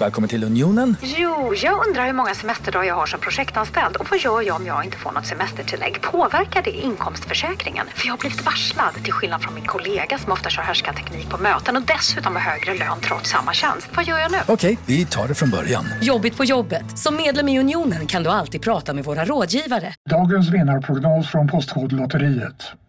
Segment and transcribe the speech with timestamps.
[0.00, 0.96] Välkommen till Unionen.
[1.02, 4.66] Jo, jag undrar hur många semesterdagar jag har som projektanställd och vad gör jag om
[4.66, 6.02] jag inte får något semestertillägg?
[6.02, 7.86] Påverkar det inkomstförsäkringen?
[7.94, 11.38] För jag har blivit varslad, till skillnad från min kollega som ofta kör härskarteknik på
[11.42, 13.88] möten och dessutom har högre lön trots samma tjänst.
[13.96, 14.38] Vad gör jag nu?
[14.48, 15.84] Okej, vi tar det från början.
[16.02, 16.98] Jobbigt på jobbet.
[16.98, 19.94] Som medlem i Unionen kan du alltid prata med våra rådgivare.
[20.10, 22.72] Dagens vinnarprognos från Postkodlotteriet.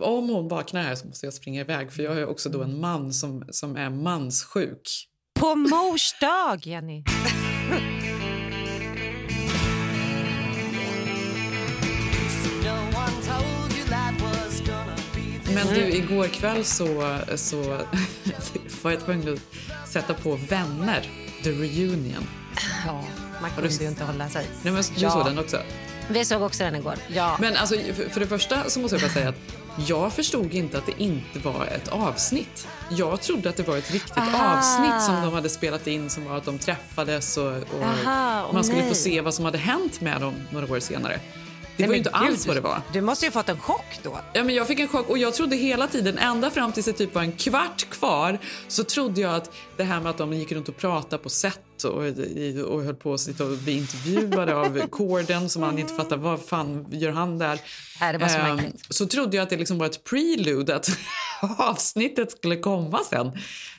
[0.00, 2.80] Om hon vaknar här så måste jag springa iväg för jag är också då en
[2.80, 5.08] man som, som är manssjuk.
[5.40, 7.04] På mors dag, Jenny.
[15.54, 17.62] Men du, igår kväll så, så
[18.82, 21.08] var jag tvungen att sätta på Vänner,
[21.42, 22.28] The Reunion.
[22.86, 23.04] Ja,
[23.42, 24.46] man kunde ju inte hålla sig.
[24.62, 25.10] Nej, men du Ja.
[25.10, 25.58] såg den också?
[26.10, 26.94] Vi såg också den igår.
[27.08, 27.36] Ja.
[27.40, 29.36] Men alltså, för, för det första så måste jag bara säga att
[29.76, 32.68] jag förstod inte att det inte var ett avsnitt.
[32.90, 34.56] Jag trodde att det var ett riktigt Aha.
[34.56, 38.64] avsnitt som de hade spelat in som var att de träffades och, och Aha, man
[38.64, 38.88] skulle nej.
[38.88, 41.20] få se vad som hade hänt med dem några år senare.
[41.76, 42.82] Det Nej, var ju inte alls gud, vad det var.
[42.92, 44.18] Du måste ju fått en chock då.
[44.32, 46.92] Ja, men jag fick en chock och jag trodde hela tiden, ända fram tills det
[46.92, 50.52] typ var en kvart kvar, så trodde jag att det här med att de gick
[50.52, 52.04] runt och pratade på set och,
[52.72, 56.44] och höll på att sitta och bli intervjuade av Corden som man inte fattar vad
[56.44, 57.60] fan gör han där.
[58.12, 58.86] Det var så märkligt.
[58.88, 60.90] så trodde jag att det liksom var ett prelude, att
[61.58, 63.32] avsnittet skulle komma sen.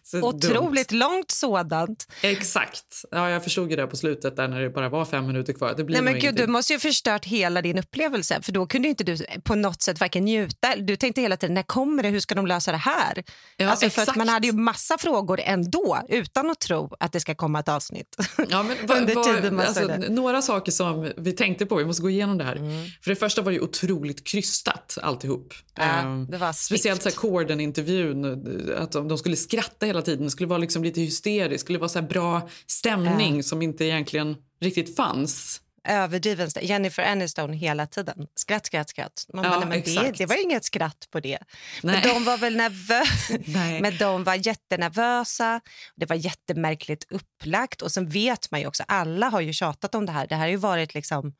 [0.03, 1.87] Så Otroligt långt sådant.
[1.87, 1.97] Dumt.
[2.21, 3.05] Exakt.
[3.11, 5.73] Ja, jag förstod ju det på slutet där när det bara var fem minuter kvar.
[5.77, 8.41] Det blir Nej, men gud, du måste ju förstört hela din upplevelse.
[8.41, 10.75] För Då kunde inte du på något sätt varken njuta...
[10.75, 12.09] Du tänkte hela tiden, när kommer det?
[12.09, 13.23] Hur ska de lösa det här?
[13.57, 17.19] Ja, alltså, för att man hade ju massa frågor ändå, utan att tro att det
[17.19, 18.15] ska komma ett avsnitt.
[18.49, 22.09] Ja, men Under tiden man alltså, några saker som vi tänkte på, vi måste gå
[22.09, 22.55] igenom det här.
[22.55, 22.85] Mm.
[23.01, 25.53] För det första var det ju otroligt krystat alltihop.
[25.75, 27.15] Ja, Ehm, det var speciellt så här
[27.53, 31.89] Corden-intervjun, att de, skulle skratta hela tiden, det skulle vara liksom lite hysteriskt, skulle vara
[31.89, 35.59] så här bra stämning som inte egentligen riktigt fanns.
[35.87, 36.49] Överdriven.
[36.61, 38.27] Jennifer Aniston hela tiden.
[38.35, 39.25] Skratt, skratt, skratt.
[39.33, 41.39] Man Ja, bara, men det, det var inget skratt på det.
[41.83, 42.01] Nej.
[42.03, 43.79] Men de var väl nervösa.
[43.81, 45.61] Men de var jättenervösa.
[45.95, 47.81] Det var jättemärkligt upplagt.
[47.81, 50.27] Och sen vet man ju också, alla har ju tjatat om det här.
[50.27, 51.33] Det här har ju varit liksom...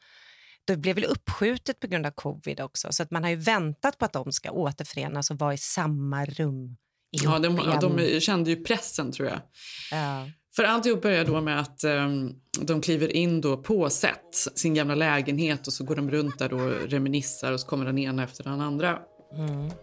[0.68, 2.88] Det blev väl uppskjutet på grund av covid också.
[2.92, 6.26] Så att man har ju väntat på att de ska återförenas och vara i samma
[6.26, 6.78] rum
[7.22, 7.80] Ja, de, igen.
[7.82, 9.40] de kände ju pressen tror jag.
[9.92, 10.30] Ja.
[10.56, 12.30] För alltihop börjar då med att ehm,
[12.62, 16.54] de kliver in då på set, sin gamla lägenhet och så går de runt där
[16.54, 19.00] och reminissar och så kommer den ena efter den andra.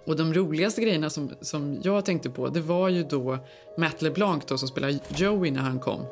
[0.07, 3.39] Och de roligaste grejerna som, som jag tänkte på det var ju då
[3.79, 6.01] Matt LeBlanc då, som spelar Joey när han kom.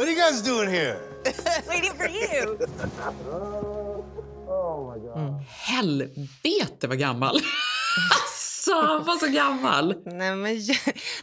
[0.00, 0.98] What are you guys doing here?
[1.68, 2.58] Waiting for you.
[5.48, 7.36] Helvete vad gammal!
[8.22, 9.94] alltså, han var så gammal!
[10.06, 10.60] Nej, men,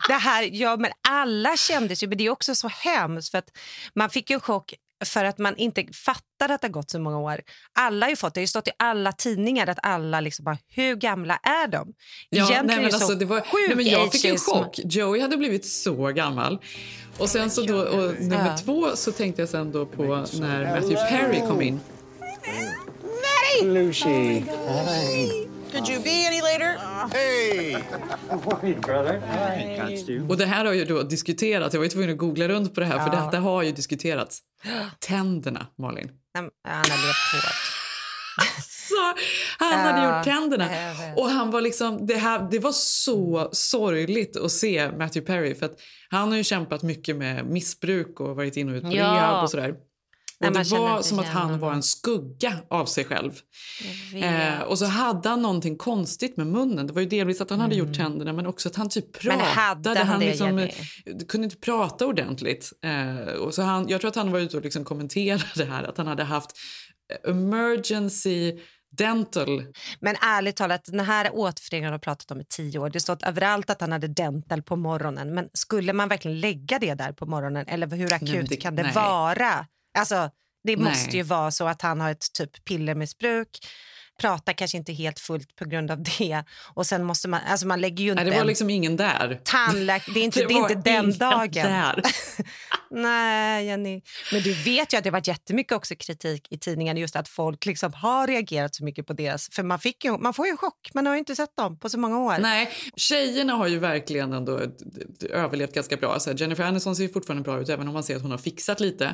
[0.08, 3.58] det här, ja, men alla kändes ju, men det är också så hemskt för att
[3.96, 4.74] man fick ju en chock
[5.06, 7.42] för att man inte fattade att det har gått så många år.
[7.80, 10.58] Alla har ju fått, det har ju stått i alla tidningar att alla liksom bara,
[10.68, 11.94] hur gamla är de?
[12.30, 14.80] Ja, Egentligen nej, men alltså, det var, nej, men jag fick en chock.
[14.84, 16.58] Joey hade blivit så gammal.
[17.18, 18.58] Och sen så då, och nummer Ja.
[18.58, 20.04] två så tänkte jag sen då på
[20.34, 21.80] när Matthew Perry kom in.
[23.64, 24.42] Lucy.
[25.78, 26.78] Could you be any later?
[27.14, 27.78] Hey!
[30.30, 31.74] Och det här har ju då diskuterats.
[31.74, 33.26] Jag var ju tvungen att googla runt på det här för Ja.
[33.26, 34.40] detta har ju diskuterats.
[35.00, 36.10] Tänderna, Malin.
[36.36, 37.54] Han har levt hårt.
[38.64, 38.96] Så
[39.60, 40.70] han hade Ja, gjort tänderna.
[41.16, 45.56] Och han var liksom, det, här, det var så sorgligt att se Matthew Perry.
[45.56, 48.92] För att han har ju kämpat mycket med missbruk och varit inne och ut på
[48.92, 49.04] Ja.
[49.04, 49.74] rehab och sådär.
[50.40, 53.32] Nej, Och det var som att han var en skugga av sig själv.
[54.16, 56.88] Eh, och så hade han någonting konstigt med munnen.
[56.88, 59.38] Det var ju delvis att han hade gjort tänderna men också att han typ Mm.
[59.38, 59.62] Men pratade.
[59.62, 60.70] hade han det, liksom, eh,
[61.28, 62.74] kunde inte prata ordentligt.
[62.84, 65.84] Eh, och så han, jag tror att han var ute och liksom kommenterade det här
[65.84, 66.52] att han hade haft
[67.26, 68.60] eh, emergency
[68.98, 69.64] dental.
[70.00, 72.90] Men ärligt talat, den här återföreningen har pratat om i tio år.
[72.90, 75.34] Det stått överallt att han hade dental på morgonen.
[75.34, 77.66] Men skulle man verkligen lägga det där på morgonen?
[77.68, 78.92] Eller hur akut men det- kan det nej.
[78.94, 79.66] vara?
[79.98, 80.30] Alltså,
[80.64, 80.86] det Nej.
[80.86, 83.50] måste ju vara så att han har ett typ pillermissbruk
[84.18, 86.44] pratar kanske inte helt fullt på grund av det.
[86.74, 89.42] Och sen måste man, alltså man lägger ju inte Nej, det var liksom ingen där.
[89.44, 92.02] tandläkare, det är inte, Det det är inte den dagen.
[92.92, 94.02] Nej, Jenny.
[94.32, 97.30] Men du vet ju att det har varit jättemycket också kritik i tidningen just att
[97.30, 99.50] folk liksom har reagerat så mycket på deras...
[99.52, 101.80] För man, fick ju, man får ju en chock, man har ju inte sett dem
[101.80, 102.36] på så många år.
[102.40, 106.20] Nej, tjejerna har ju verkligen ändå d- överlevt ganska bra.
[106.20, 108.32] Så här, Jennifer Aniston ser ju fortfarande bra ut även om man ser att hon
[108.32, 109.06] har fixat lite.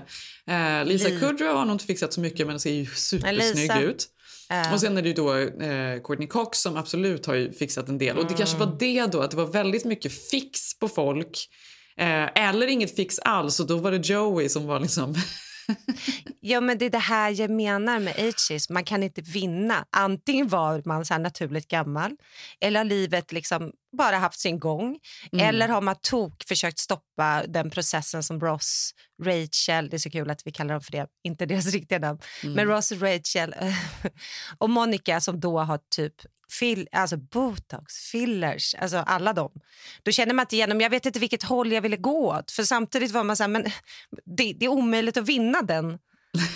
[0.48, 3.82] Eh, Lisa Li- Kudrow har nog inte fixat så mycket men ser ju supersnygg Lisa.
[3.82, 4.08] ut.
[4.50, 4.74] Eh.
[4.74, 7.98] Och sen är det ju då eh, Courtney Cox som absolut har ju fixat en
[7.98, 8.18] del.
[8.18, 8.70] Och det kanske Mm.
[8.70, 11.50] var det då, att det var väldigt mycket fix på folk.
[11.98, 15.16] Eh, eller inget fix alls och då var det Joey som var liksom...
[16.40, 18.74] Ja, men det är det här jag menar med ageism.
[18.74, 19.86] Man kan inte vinna.
[19.90, 22.12] Antingen var man så naturligt gammal
[22.62, 25.00] eller har livet liksom bara haft sin gång.
[25.32, 25.46] Mm.
[25.46, 28.92] Eller har man tok försökt stoppa den processen som Ross,
[29.24, 32.20] Rachel, det är så kul att vi kallar dem för det, inte deras riktiga namn,
[32.44, 32.56] Mm.
[32.56, 33.56] men Ross, Rachel
[34.58, 36.14] och Monica som då har typ
[36.60, 39.52] fill, alltså botox, fillers, alltså alla dem.
[40.04, 42.52] Då känner man inte igenom, jag vet inte vilket håll jag ville gå åt.
[42.52, 43.64] För samtidigt var man så här, men
[44.38, 46.00] det, det är omöjligt att vinna den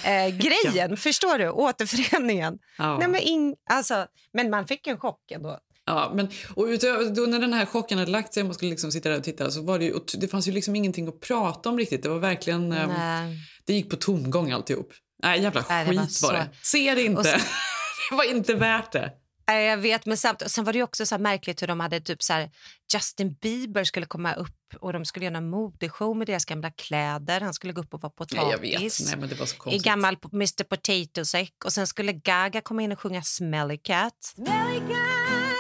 [0.05, 0.97] eh, grejen.
[0.97, 1.49] Förstår du?
[1.49, 2.59] Återföreningen.
[2.77, 2.97] Ja.
[2.97, 5.59] Nej, men, ing, alltså, men man fick en chock ändå.
[5.85, 8.91] Ja, men och utöver, då när den här chocken hade lagt sig man skulle liksom
[8.91, 11.69] sitta där och titta så var det ju, det fanns ju liksom ingenting att prata
[11.69, 12.03] om riktigt.
[12.03, 12.69] Det var verkligen...
[12.69, 13.38] Nej.
[13.65, 14.91] det gick på tomgång alltihop.
[15.23, 16.49] Nej, jävla Nej, skit var det.
[16.63, 17.23] Se det inte.
[17.23, 17.29] Så-
[18.09, 19.11] det var inte värt det.
[19.47, 21.79] Nej, Jag vet, men samt, och sen var det också så här märkligt hur de
[21.79, 22.51] hade typ så här,
[22.94, 27.41] Justin Bieber skulle komma upp och de skulle göra en modeshow med deras gamla kläder.
[27.41, 28.44] Han skulle gå upp och vara potatis.
[28.44, 28.94] Nej, jag vet.
[29.05, 31.53] Nej, men det var så I gammal Mr Potato Sack.
[31.65, 34.13] Och sen skulle Gaga komma in och sjunga Smelly Cat.
[34.23, 35.56] Smelly cat,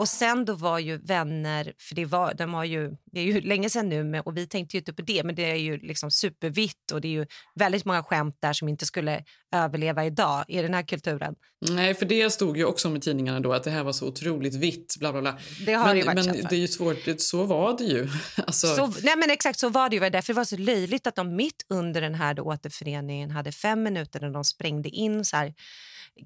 [0.00, 3.40] Och sen då var ju vänner, för det var, de var ju, det är ju
[3.40, 5.78] länge sedan nu med, och vi tänkte ju inte på det, men det är ju
[5.78, 9.24] liksom supervitt och det är ju väldigt många skämt där som inte skulle
[9.54, 11.34] överleva idag i den här kulturen.
[11.70, 14.54] Nej, för det stod ju också i tidningarna då att det här var så otroligt
[14.54, 14.96] vitt.
[14.98, 15.38] Bla, bla, bla.
[15.66, 16.98] Det har men det men det är ju svårt.
[17.18, 18.08] Så var det ju.
[18.36, 20.10] Alltså, Så, nej men exakt så var det ju.
[20.10, 23.82] Därför var det så löjligt att de mitt under den här då återföreningen hade fem
[23.82, 25.54] minuter när de sprängde in så här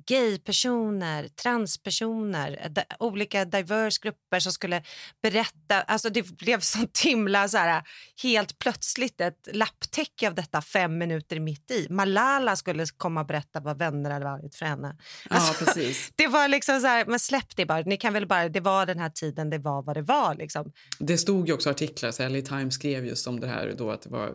[0.07, 4.83] gaypersoner, transpersoner, olika diverse grupper som skulle
[5.23, 5.81] berätta.
[5.87, 7.83] Alltså det blev sånt himla så här
[8.23, 11.87] helt plötsligt ett lapptäcke av detta fem minuter mitt i.
[11.91, 14.97] Malala skulle komma och berätta vad vänner hade varit för henne.
[15.31, 16.13] Alltså, ja, precis.
[16.17, 17.81] Det var liksom så här, men släpp det bara.
[17.81, 20.73] Ni kan väl bara, det var den här tiden, det var vad det var liksom.
[20.99, 24.03] Det stod ju också artiklar, så LA Times skrev just om det här då att
[24.03, 24.35] det var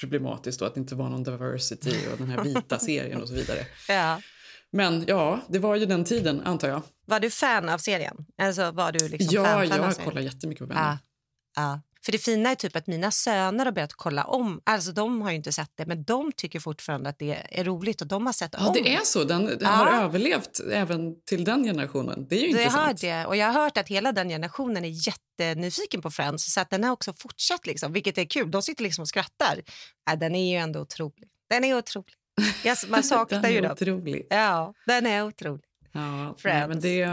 [0.00, 3.34] problematiskt då att det inte var någon diversity och den här vita serien och så
[3.34, 3.66] vidare.
[3.88, 4.20] Ja.
[4.72, 6.82] Men ja, det var ju den tiden antar jag.
[7.06, 8.16] Var du fan av serien?
[8.42, 10.98] Alltså var du liksom ja, fan, fan jag kollar jättemycket på Vänner.
[11.56, 11.80] Ja, ja.
[12.04, 14.60] För det fina är typ att mina söner har börjat kolla om.
[14.64, 18.00] Alltså de har ju inte sett det, men de tycker fortfarande att det är roligt
[18.00, 18.72] och de har sett Ja, om.
[18.74, 19.24] det är så.
[19.24, 19.68] Den Ja.
[19.68, 22.26] har överlevt även till den generationen.
[22.28, 23.00] Det är ju intressant.
[23.00, 23.26] det.
[23.26, 26.84] Och jag har hört att hela den generationen är jättenyfiken på Friends så att den
[26.84, 28.50] har också fortsatt, liksom, vilket är kul.
[28.50, 29.62] De sitter liksom och skrattar.
[30.10, 31.28] Ja, den är ju ändå otrolig.
[31.50, 32.14] Den är otrolig.
[32.64, 33.72] Jag, man saknar ju dem.
[33.72, 34.26] otrolig.
[34.30, 35.64] Ja, den är otrolig.
[35.92, 36.68] Ja, Friends.
[36.68, 37.06] men, det,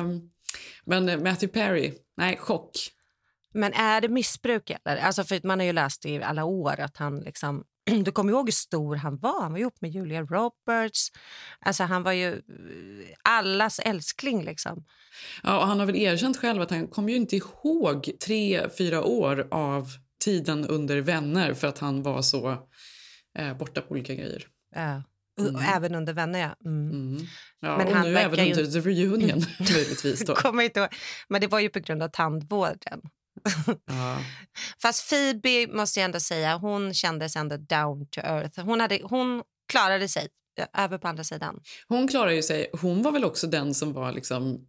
[0.86, 2.72] men Matthew Perry, nej, chock.
[3.54, 4.69] Men är det missbruk?
[4.69, 4.98] Eller?
[4.98, 7.63] Alltså för man har ju läst i alla år att han liksom...
[8.06, 9.42] Du kommer ihåg hur stor han var.
[9.42, 11.12] Han var ihop med Julia Roberts.
[11.60, 12.39] Alltså han var ju eh,
[13.24, 14.44] allas älskling.
[14.44, 14.86] Liksom.
[15.44, 19.03] Ja, och han har väl erkänt själv att han kommer ju inte ihåg tre, fyra
[19.03, 19.89] år av
[20.24, 22.67] tiden under Vänner för att han var så
[23.38, 24.48] eh, borta på olika grejer.
[24.75, 25.03] Ja.
[25.38, 26.56] Och Även under vänner, ja.
[26.70, 26.89] Mm.
[26.92, 27.25] Mm.
[27.60, 30.25] Ja, Men och han nu även ju- under The Reunion, möjligtvis.
[30.25, 30.36] Då.
[30.36, 30.89] Kommer inte.
[31.30, 33.01] Men det var ju på grund av tandvården.
[33.86, 34.18] Ja.
[34.82, 38.60] Fast Phoebe måste jag ändå säga, hon kändes ändå down to earth.
[38.60, 40.27] Hon, hade, hon klarade sig
[40.78, 41.60] över på andra sidan.
[41.88, 42.68] Hon klarar ju sig.
[42.82, 44.60] Hon var väl också den som var liksom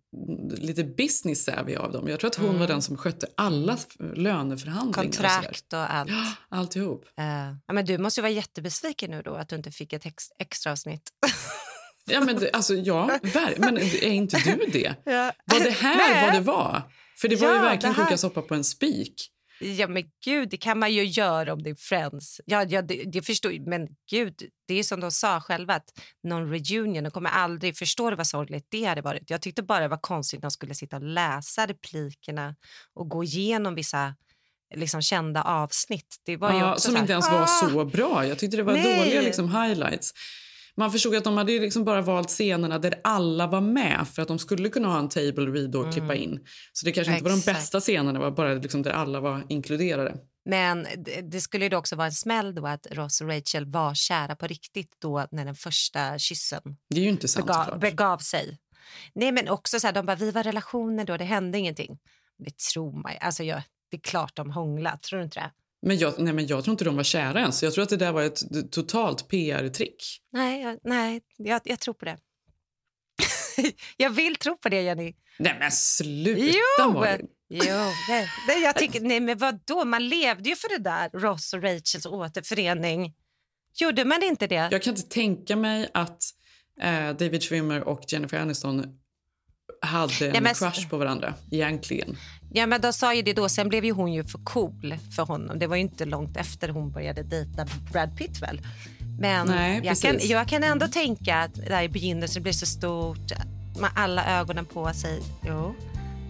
[0.58, 2.08] lite business savvy av dem.
[2.08, 3.78] Jag tror att hon var den som skötte alla
[4.14, 4.88] löneförhandlingar.
[4.88, 4.94] och.
[5.14, 6.10] Kontrakt och allt.
[6.10, 7.04] Ja, alltihop.
[7.18, 7.24] Eh,
[7.66, 10.30] ja, men du måste ju vara jättebesviken nu då att du inte fick ett ex-
[10.38, 11.02] extra avsnitt.
[12.10, 13.18] Ja, men det, alltså, ja,
[13.58, 14.94] men är inte du det?
[15.04, 15.32] Ja.
[15.44, 16.24] Var det här Nej.
[16.26, 16.82] vad det var?
[17.20, 19.30] För det var ju Ja, verkligen det här- koka soppa på en spik.
[19.60, 22.40] Ja, men gud, det kan man ju göra om det är Friends.
[22.44, 23.70] Ja, ja, det, det förstår.
[23.70, 24.34] Men gud,
[24.68, 25.90] det är som de sa själva att
[26.22, 29.30] någon reunion, de kommer aldrig förstå vad sorgligt det hade varit.
[29.30, 32.56] Jag tyckte bara det var konstigt att de skulle sitta och läsa replikerna
[32.94, 34.14] och gå igenom vissa
[34.74, 36.16] liksom, kända avsnitt.
[36.24, 38.26] Det var Ja, som här, inte ens var "Ah!" så bra.
[38.26, 38.98] Jag tyckte det var Nej.
[38.98, 40.12] dåliga liksom, highlights.
[40.76, 44.28] Man förstod att de hade liksom bara valt scenerna där alla var med för att
[44.28, 46.46] de skulle kunna ha en table read och klippa in.
[46.72, 47.56] Så det kanske inte var de Exakt.
[47.56, 50.16] bästa scenerna, var bara liksom där alla var inkluderade.
[50.44, 50.86] Men
[51.22, 54.46] det, skulle ju också vara en smäll då att Ross och Rachel var kära på
[54.46, 58.58] riktigt då när den första kyssen Det är ju inte sant begav, begav sig.
[59.14, 61.98] Nej men också så här, de bara, vi var relationer då, det hände ingenting.
[62.38, 63.18] Det tror man ju.
[63.18, 65.50] alltså jag, det är klart de hånglat, tror du inte det?
[65.86, 67.62] Men jag, nej, men jag tror inte de var kära ens.
[67.62, 68.40] Jag tror att det där var ett
[68.70, 70.20] totalt PR-trick.
[70.32, 72.18] Nej, jag, nej jag, jag tror på det.
[73.96, 75.14] jag vill tro på det Jenny.
[75.38, 76.92] Nej men sluta Jo!
[76.92, 77.26] Malin.
[77.48, 77.74] Jo,
[78.08, 81.62] nej, nej, jag tycker, nej men vadå, man levde ju för det där, Ross och
[81.62, 83.14] Rachels återförening.
[83.74, 84.68] Gjorde man inte det?
[84.70, 86.22] Jag kan inte tänka mig att
[86.80, 88.98] eh, David Schwimmer och Jennifer Aniston
[89.86, 92.16] hade en men- crush på varandra egentligen.
[92.52, 93.48] Ja, men de sa ju det då.
[93.48, 95.58] Sen blev ju hon ju för cool för honom.
[95.58, 98.60] Det var ju inte långt efter hon började dejta Brad Pitt väl?
[99.20, 103.32] Men Nej, jag, kan, jag kan ändå tänka att där i begynnelsen blev så stort
[103.80, 105.22] med alla ögonen på sig.
[105.46, 105.74] Jo,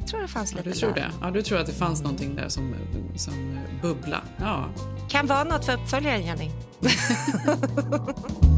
[0.00, 1.00] jag tror det fanns Ja, lite du tror där.
[1.00, 1.10] det?
[1.20, 2.74] Ja, du tror att det fanns någonting där som,
[3.16, 4.20] som bubbla.
[4.36, 4.68] Ja.
[5.08, 6.50] Kan vara något för uppföljaren, Jenny.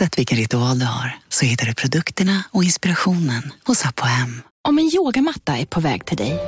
[0.00, 4.42] Oavsett vilken ritual du har så hittar du produkterna och inspirationen hos Apohem.
[4.68, 6.38] Om en yogamatta är på väg till dig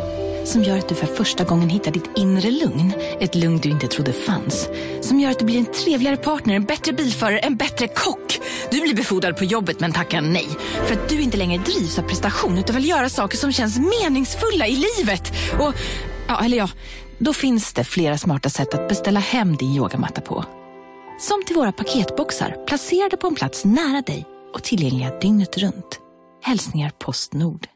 [0.44, 3.86] som gör att du för första gången hittar ditt inre lugn, ett lugn du inte
[3.86, 4.68] trodde fanns,
[5.00, 8.40] som gör att du blir en trevligare partner, en bättre bilförare, en bättre kock.
[8.70, 10.48] Du blir befordrad på jobbet men tackar nej
[10.86, 14.66] för att du inte längre drivs av prestation utan vill göra saker som känns meningsfulla
[14.66, 15.32] i livet.
[15.60, 15.74] Och,
[16.28, 16.68] ja, eller ja,
[17.18, 20.44] då finns det flera smarta sätt att beställa hem din yogamatta på.
[21.18, 26.00] Som till våra paketboxar placerade på en plats nära dig och tillgängliga dygnet runt.
[26.42, 27.66] Hälsningar Postnord.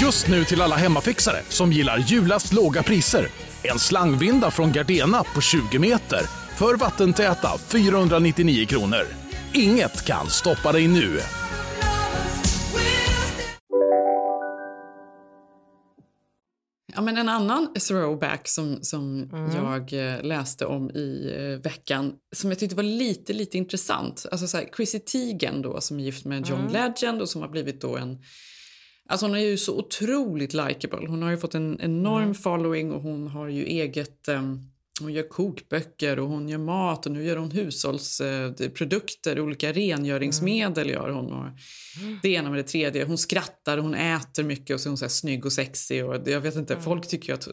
[0.00, 3.28] Just nu till alla hemmafixare som gillar julast låga priser.
[3.62, 6.20] En slangvinda från Gardena på 20 meter
[6.56, 9.06] för vattentäta 499 kronor.
[9.52, 11.20] Inget kan stoppa dig nu.
[16.94, 19.56] Ja, men en annan throwback som, som Mm.
[19.56, 24.26] jag eh, läste om i eh, veckan som jag tyckte var lite, lite intressant.
[24.32, 26.72] Alltså så här, Chrissy Teigen då, som är gift med John Mm.
[26.72, 28.18] Legend och som har blivit då en...
[29.08, 31.06] Alltså hon är ju så otroligt likable.
[31.08, 32.34] Hon har ju fått en enorm Mm.
[32.34, 34.28] following och hon har ju eget...
[34.28, 34.60] ehm,
[35.00, 41.08] hon gör kokböcker och hon gör mat och nu gör hon hushållsprodukter, olika rengöringsmedel gör
[41.10, 41.32] hon.
[41.32, 41.46] Och
[42.22, 43.04] det ena med det tredje.
[43.04, 46.04] Hon skrattar och hon äter mycket och så är hon så här snygg och sexig.
[46.04, 47.48] Och jag vet inte, folk tycker att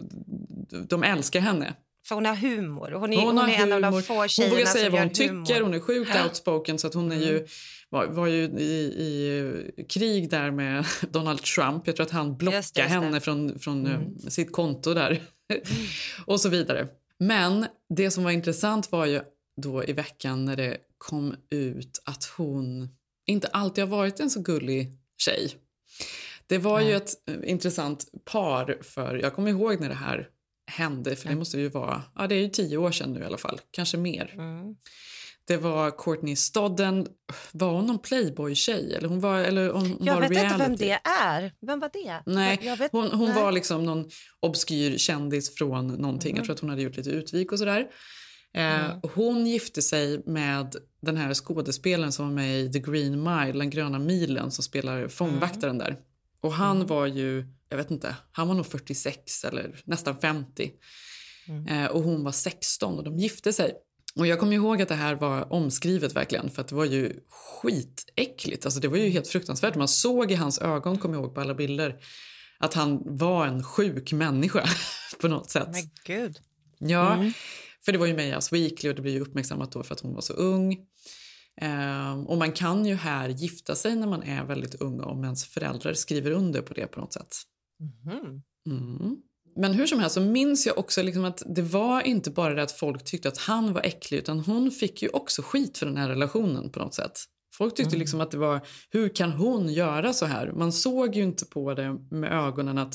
[0.89, 1.73] de älskar henne.
[2.07, 2.91] För hon har humor.
[2.91, 4.01] Hon är, Hon, hon har är en av de humor.
[4.01, 5.29] få Hon tjejerna vågar säga vad hon tycker.
[5.33, 5.51] humor.
[5.51, 5.63] Mm.
[5.63, 6.79] Hon är sjukt outspoken.
[6.79, 7.47] Så att hon är ju,
[7.89, 11.87] var, var ju i, i krig där med Donald Trump.
[11.87, 12.99] Jag tror att han blockade Just det, just det.
[12.99, 14.01] henne från, från Mm.
[14.01, 15.21] eh, sitt konto där.
[16.25, 16.87] och så vidare.
[17.23, 19.21] Men det som var intressant var ju
[19.61, 22.89] då i veckan när det kom ut att hon
[23.25, 25.55] inte alltid har varit en så gullig tjej.
[26.47, 26.95] Det var ju Nej.
[26.95, 30.29] ett eh, intressant par för, jag kommer ihåg när det här
[30.71, 33.25] hände, för det måste ju vara, ja det är ju tio år sedan nu i
[33.25, 34.33] alla fall, kanske mer.
[34.33, 34.75] Mm.
[35.45, 37.07] Det var Courtney Stodden,
[37.51, 38.93] var hon någon playboy-tjej?
[38.95, 40.85] Eller hon var, eller om hon Jag var vet inte vem reality?
[40.85, 41.53] det är.
[41.61, 42.21] Vem var det?
[42.25, 43.43] Nej, Jag vet, hon, hon nej.
[43.43, 46.31] var liksom någon obskyr kändis från någonting.
[46.31, 46.37] Mm.
[46.37, 47.79] Jag tror att hon hade gjort lite utvik och sådär.
[48.53, 48.99] Eh, Mm.
[49.15, 53.69] Hon gifte sig med den här skådespelaren som var med i The Green Mile, den
[53.69, 55.77] gröna milen, som spelar fångvaktaren Mm.
[55.87, 55.97] där.
[56.41, 60.71] Och han var ju, jag vet inte, han var nog 46 eller nästan 50.
[61.47, 61.67] Mm.
[61.67, 63.73] Eh, och hon var 16 och de gifte sig.
[64.15, 67.19] Och jag kommer ihåg att det här var omskrivet verkligen för att det var ju
[67.29, 68.65] skitäckligt.
[68.65, 69.75] Alltså det var ju helt fruktansvärt.
[69.75, 71.95] Man såg i hans ögon, kommer jag ihåg på alla bilder,
[72.59, 74.65] att han var en sjuk människa
[75.21, 75.67] på något sätt.
[75.71, 76.37] Men gud.
[76.79, 77.33] Ja, Mm.
[77.85, 80.13] för det var ju Us Weekly och det blev ju uppmärksammat då för att hon
[80.13, 80.77] var så ung.
[81.61, 85.45] Ehm, och man kan ju här gifta sig när man är väldigt ung om ens
[85.45, 87.35] föräldrar skriver under på det på något sätt.
[87.79, 88.41] Mhm.
[88.65, 89.17] Mm.
[89.55, 92.63] Men hur som helst så minns jag också liksom att det var inte bara det
[92.63, 95.97] att folk tyckte att han var äcklig utan hon fick ju också skit för den
[95.97, 97.19] här relationen på något sätt.
[97.57, 97.99] Folk tyckte Mm.
[97.99, 100.51] liksom att det var, hur kan hon göra så här?
[100.51, 102.93] Man såg ju inte på det med ögonen att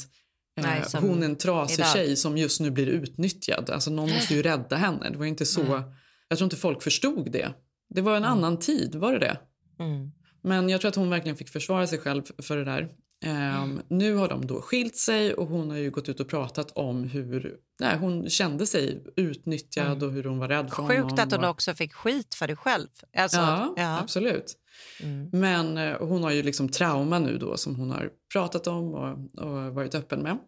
[0.59, 1.93] eh, Nej, hon är en trasig idag.
[1.93, 3.71] tjej som just nu blir utnyttjad.
[3.71, 5.11] Alltså någon måste ju rädda henne.
[5.11, 5.83] Det var inte så Nej.
[6.29, 7.55] Jag tror inte folk förstod det.
[7.95, 9.39] Det var en annan tid, var det det?
[9.85, 10.11] Mm.
[10.43, 12.89] Men jag tror att hon verkligen fick försvara sig själv för det där.
[13.25, 16.71] Ehm, Nu har de då skilt sig och hon har ju gått ut och pratat
[16.71, 21.09] om hur nej, hon kände sig utnyttjad och hur hon var rädd för honom.
[21.09, 21.51] Sjukt att hon och...
[21.51, 22.89] också fick skit för det själv.
[23.17, 23.99] Alltså, ja, ja.
[23.99, 24.57] absolut.
[25.01, 25.29] Mm.
[25.33, 29.45] Men eh, hon har ju liksom trauma nu då som hon har pratat om och,
[29.45, 30.39] och varit öppen med.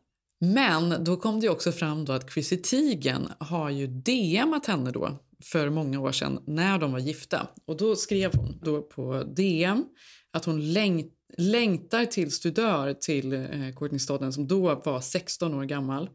[0.41, 5.19] Men då kom det också fram då att Chrissy Teigen har ju DMat henne då
[5.45, 7.49] för många år sedan när de var gifta.
[7.67, 9.85] Och då skrev hon då på DM
[10.33, 15.65] att hon längt, längtar till studör till eh, Courtney Stodden som då var 16 år
[15.65, 16.11] gammal.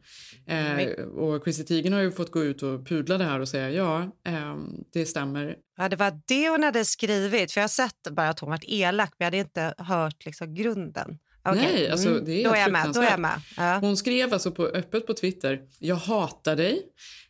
[0.48, 3.70] Eh, och Chrissy Teigen har ju fått gå ut och pudla det här och säga
[3.70, 4.58] ja, eh,
[4.94, 5.56] det stämmer.
[5.78, 7.52] Ja, det var det hon hade skrivit.
[7.52, 10.56] För Jag har sett bara att hon varit elak, men jag hade inte hört liksom
[10.56, 11.20] grunden.
[11.46, 11.62] Okej.
[11.74, 12.26] Nej, alltså, Mm.
[12.26, 12.94] det är då är helt jag med.
[12.94, 13.42] Då är jag med.
[13.58, 13.78] Ja.
[13.82, 15.62] Hon skrev alltså på, öppet på Twitter.
[15.80, 16.82] Jag hatar dig.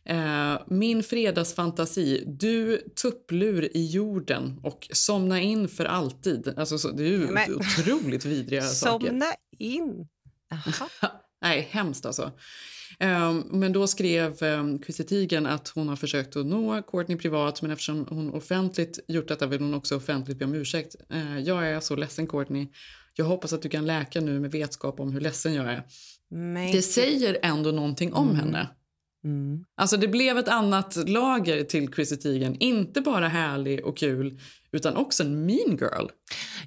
[0.04, 2.22] Eh, min fredagsfantasi.
[2.26, 6.54] Du tupplur i jorden och somna in för alltid.
[6.56, 9.06] Alltså, så, det är ju Men- otroligt vidriga saker.
[9.08, 9.26] Somna
[9.58, 10.08] in.
[11.42, 12.32] Nej, hemskt alltså.
[12.98, 14.36] Ehm, men då skrev
[14.84, 19.28] Chrissy Teigen att hon har försökt att nå Courtney privat men eftersom hon offentligt gjort
[19.28, 20.94] detta vill hon också offentligt be om ursäkt.
[21.10, 22.66] Eh, jag är så ledsen Courtney.
[23.16, 25.82] Jag hoppas att du kan läka nu med vetskap om hur ledsen jag är.
[26.30, 28.68] Men- Det säger ändå någonting om henne.
[29.24, 29.64] Mm.
[29.76, 32.56] Alltså det blev ett annat lager till Chrissy Teigen.
[32.60, 34.40] Inte bara härlig och kul
[34.72, 36.06] utan också en mean girl.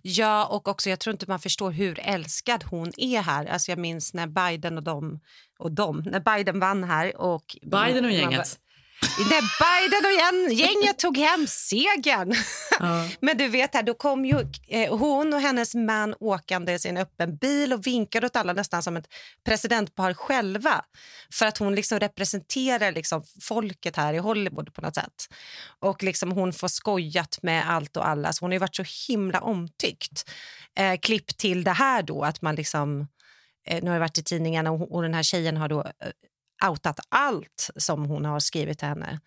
[0.02, 3.46] Ja, och också jag tror inte man förstår hur älskad hon är här.
[3.46, 5.20] Alltså jag minns när Biden och dem,
[5.60, 7.58] och dem, när Biden vann här och...
[7.62, 8.60] Biden och gänget.
[9.02, 12.34] När Biden och gäng- gänget tog hem segern.
[13.20, 14.36] Men du vet, här, då kom ju
[14.68, 18.84] eh, hon och hennes man åkande i en öppen bil och vinkade åt alla nästan
[18.84, 19.08] som ett
[19.46, 20.86] presidentpar själva.
[21.34, 25.28] För att hon liksom representerar liksom folket här i Hollywood på något sätt.
[25.80, 28.34] Och liksom hon får skojat med allt och alla.
[28.34, 30.30] Så hon har ju varit så himla omtyckt.
[30.80, 33.08] Eh, klipp till det här då, att man liksom...
[33.68, 36.12] Eh, nu har det varit i tidningarna och, och den här tjejen har då eh,
[36.70, 39.20] outat allt som hon har skrivit till henne.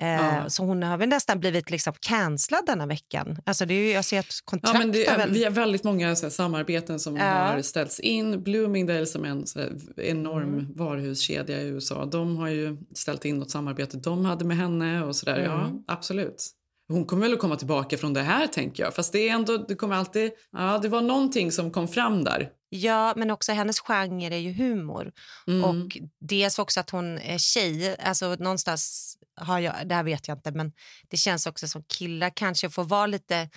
[0.00, 0.48] Eh, Ja.
[0.50, 3.38] Så hon har väl nästan blivit liksom cancellad denna veckan.
[3.46, 5.30] Alltså det är ju, jag ser kontrakt Ja, men det väl...
[5.32, 7.24] vi har väldigt många så här, samarbeten som Ja.
[7.24, 8.42] har ställts in.
[8.42, 10.66] Bloomingdale som är en här, enorm Mm.
[10.76, 12.04] varuhuskedja i USA.
[12.04, 15.02] De har ju ställt in något samarbete de hade med henne.
[15.04, 15.38] och så där.
[15.38, 15.78] Ja, Mm.
[15.86, 16.46] absolut.
[16.88, 18.94] Hon kommer väl att komma tillbaka från det här tänker jag.
[18.94, 22.50] Fast det är ändå, det kommer alltid, ja det var någonting som kom fram där.
[22.70, 25.12] Ja, men också hennes genre är ju humor.
[25.46, 25.64] Mm.
[25.64, 27.96] Och dels också att hon är tjej.
[27.98, 30.72] Alltså någonstans har jag, det här vet jag inte, men
[31.08, 33.48] det känns också som killar kanske får vara lite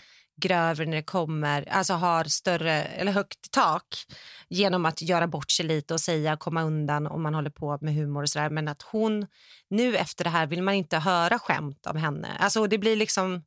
[0.41, 4.05] grövre när det kommer, alltså har större eller högt tak
[4.49, 7.93] genom att göra bort sig lite och säga komma undan om man håller på med
[7.93, 8.49] humor och sådär.
[8.49, 9.27] Men att hon
[9.69, 12.27] nu efter det här vill man inte höra skämt av henne.
[12.39, 13.43] Alltså det blir liksom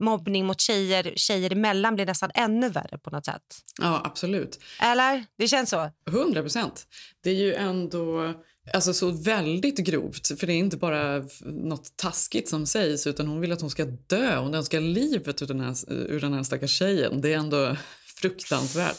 [0.00, 3.42] mobbning mot tjejer, tjejer emellan blir nästan ännu värre på något sätt.
[3.80, 4.60] Ja, absolut.
[4.80, 5.24] Eller?
[5.38, 5.90] Det känns så.
[6.08, 6.86] 100 procent.
[7.22, 8.34] Det är ju ändå
[8.72, 10.38] alltså, så väldigt grovt.
[10.40, 13.84] För det är inte bara något taskigt som sägs utan hon vill att hon ska
[13.84, 14.38] dö.
[14.38, 17.20] Hon önskar livet ur den här, ur den här stackars tjejen.
[17.20, 17.76] Det är ändå
[18.20, 18.98] fruktansvärt.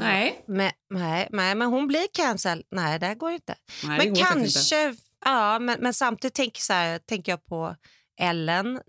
[0.00, 0.44] Nej.
[0.46, 2.64] Men, nej, nej, men hon blir cancel.
[2.70, 3.54] Nej, det går inte.
[3.84, 4.94] Nej, men går kanske...
[5.24, 7.76] Ja, men, men samtidigt tänker, så här, tänker jag på
[8.20, 8.80] Ellen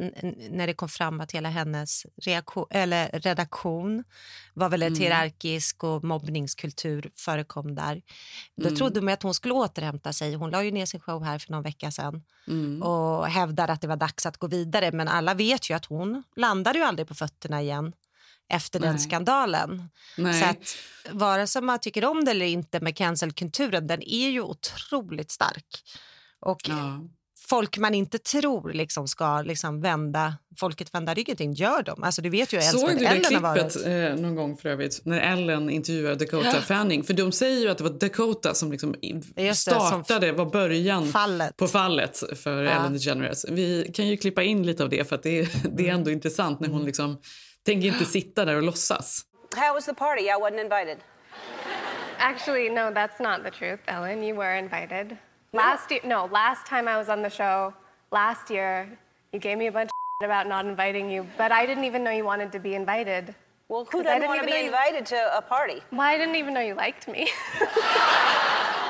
[0.50, 4.04] när det kom fram att hela hennes reaktion, eller redaktion
[4.54, 5.02] var väldigt Mm.
[5.02, 8.02] hierarkisk och mobbningskultur förekom där.
[8.56, 8.76] Då Mm.
[8.78, 10.34] trodde man att hon skulle återhämta sig.
[10.34, 12.82] Hon la ju ner sin show här för någon vecka sedan Mm.
[12.84, 14.92] och hävdade att det var dags att gå vidare.
[14.92, 17.94] Men alla vet ju att hon landade ju aldrig på fötterna igen
[18.50, 19.00] efter den Nej.
[19.00, 19.90] skandalen.
[20.18, 20.42] Nej.
[20.42, 20.78] Så att
[21.16, 25.84] vare sig man tycker om det eller inte med cancelkulturen, den är ju otroligt stark.
[26.40, 26.70] Och
[27.52, 32.04] folk man inte tror liksom ska liksom vända, folket vända ryggen till, gör de.
[32.04, 35.02] Alltså du vet ju Såg Elspeth du det Ellen klippet eh, någon gång för övrigt
[35.06, 36.62] när Ellen intervjuade Dakota Ja.
[36.62, 37.04] Fanning?
[37.04, 38.96] För de säger ju att det var Dakota som liksom
[39.36, 41.58] det, startade, var början fallet.
[41.58, 42.72] på fallet för Ja.
[42.72, 43.46] Ellen DeGeneres.
[43.50, 46.12] Vi kan ju klippa in lite av det för att det är, det är ändå
[46.12, 47.18] intressant när hon liksom
[47.66, 49.22] tänker inte sitta där och låtsas.
[49.56, 50.24] How was the party?
[50.24, 50.98] I wasn't invited.
[52.20, 54.24] Actually, no, that's not the truth, Ellen.
[54.24, 55.18] You were invited.
[55.54, 57.74] Last year, no, last time I was on the show,
[58.10, 58.88] last year,
[59.34, 59.90] you gave me a bunch
[60.22, 63.36] of about not inviting you, but I didn't even know you wanted to be invited.
[63.68, 65.82] Well, who doesn't want to be know you- invited to a party?
[65.92, 67.30] Well, I didn't even know you liked me.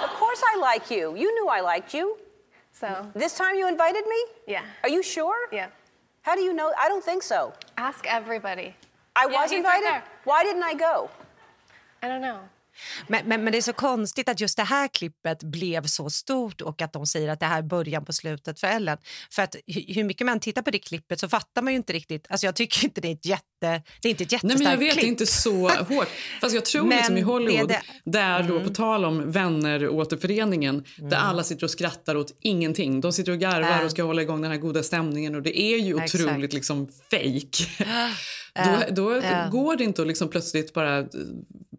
[0.03, 1.15] Of course I like you.
[1.15, 2.15] You knew I liked you.
[2.73, 3.07] So.
[3.15, 4.23] This time you invited me?
[4.47, 4.61] Yeah.
[4.83, 5.35] Are you sure?
[5.51, 5.67] Yeah.
[6.21, 6.71] How do you know?
[6.79, 7.53] I don't think so.
[7.77, 8.75] Ask everybody.
[9.15, 9.85] I Yeah, was invited?
[9.89, 11.09] right Why didn't I go?
[12.03, 12.39] I don't know.
[13.07, 16.61] Men, men, men det är så konstigt att just det här klippet blev så stort
[16.61, 18.97] och att de säger att det här är början på slutet för Ellen.
[19.31, 21.93] För att hu- hur mycket man tittar på det klippet så fattar man ju inte
[21.93, 22.25] riktigt.
[22.29, 23.43] Alltså jag tycker inte det är ett jätte,
[24.01, 25.05] det är inte ett Nej, jättestarkt men jag vet klipp.
[25.05, 26.07] inte så hårt.
[26.41, 28.67] Fast jag tror Men liksom i Hollywood, det- där då Mm.
[28.67, 33.01] på tal om vänner återföreningen, där alla sitter och skrattar åt ingenting.
[33.01, 33.85] De sitter och garvar Äh.
[33.85, 36.23] och ska hålla igång den här goda stämningen och det är ju Exakt.
[36.25, 37.65] otroligt liksom fake.
[38.55, 39.49] Då då äh.
[39.49, 41.05] går det inte att liksom plötsligt bara eh,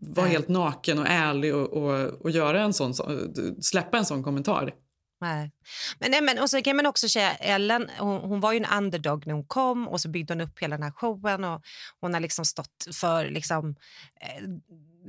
[0.00, 0.34] vara Nej.
[0.34, 4.74] helt naken och ärlig och, och, och göra en sån, så- släppa en sån kommentar.
[5.20, 5.52] Nej.
[5.98, 8.84] Men, nej, men, och så kan man också säga Ellen, hon, hon var ju en
[8.84, 11.62] underdog när hon kom och så byggde hon upp hela den här showen och
[12.00, 13.76] hon har liksom stått för liksom,
[14.20, 14.42] eh,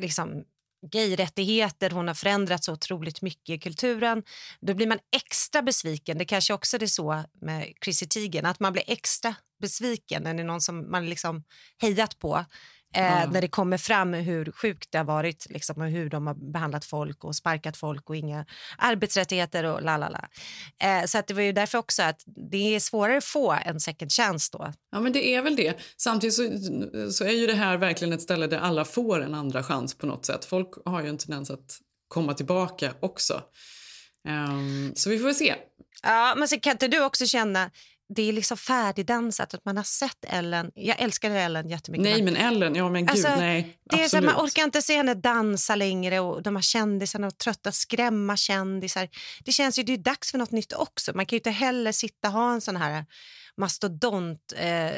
[0.01, 0.43] liksom
[0.91, 4.23] gayrättigheter, hon har förändrat så otroligt mycket i kulturen.
[4.61, 6.17] Då blir man extra besviken.
[6.17, 10.61] Det kanske också är så med Chrissy Teigen, att man blir extra besviken är någon
[10.61, 11.43] som man liksom
[11.81, 12.35] hejat på.
[12.95, 13.29] Eh, Ja.
[13.31, 16.85] När det kommer fram hur sjukt det har varit liksom, och hur de har behandlat
[16.85, 18.45] folk och sparkat folk och inga
[18.77, 20.27] arbetsrättigheter och la la la.
[20.87, 23.79] Eh, så att det var ju därför också att det är svårare att få en
[23.79, 24.73] second chance då.
[24.91, 25.73] Ja, men det är väl det.
[25.97, 26.43] Samtidigt så,
[27.11, 30.05] så är ju det här verkligen ett ställe där alla får en andra chans på
[30.05, 30.45] något sätt.
[30.45, 33.41] Folk har ju en tendens att komma tillbaka också.
[34.27, 35.55] Ehm, så vi får väl se.
[36.03, 37.71] Ja, men så kan inte du också känna
[38.15, 40.71] det är liksom färdigdansat, att man har sett Ellen.
[40.75, 42.03] Jag älskar Ellen jättemycket.
[42.03, 43.77] Nej, men Ellen, ja men gud, Alltså, nej.
[43.89, 47.37] Det är så man orkar inte se henne dansa längre och de här kändisarna och
[47.37, 49.09] trötta skrämma kändisar.
[49.45, 51.11] Det känns ju det är dags för något nytt också.
[51.15, 53.05] Man kan inte heller sitta och ha en sån här
[53.57, 54.91] mastodont eh,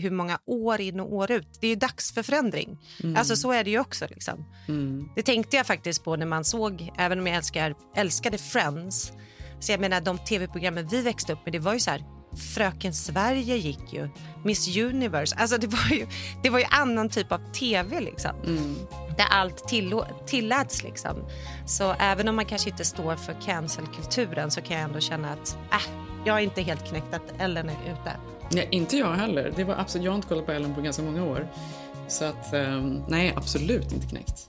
[0.00, 1.58] hur många år in och år ut.
[1.60, 2.78] Det är ju dags för förändring.
[3.02, 3.16] Mm.
[3.16, 4.44] Alltså så är det ju också liksom.
[4.68, 5.08] Mm.
[5.16, 9.12] Det tänkte jag faktiskt på när man såg, även om jag älskar, älskade Friends.
[9.60, 12.04] Så jag menar de tv-programmen vi växte upp med, det var ju så här
[12.36, 14.08] Fröken Sverige gick ju,
[14.44, 15.36] Miss Universe.
[15.38, 16.06] Alltså det var ju,
[16.42, 18.30] det var ju annan typ av tv liksom.
[18.46, 18.76] Mm.
[19.16, 19.68] Där allt
[20.26, 21.16] tilläts liksom.
[21.66, 25.58] Så även om man kanske inte står för cancel-kulturen så kan jag ändå känna att
[25.72, 25.92] äh,
[26.24, 28.12] jag är inte helt knäckt att Ellen är ute.
[28.50, 29.52] Nej, inte jag heller.
[29.56, 31.48] Det var absolut, jag har inte kollat på Ellen på ganska många år.
[32.08, 34.48] Så att, ehm, nej, absolut inte knäckt.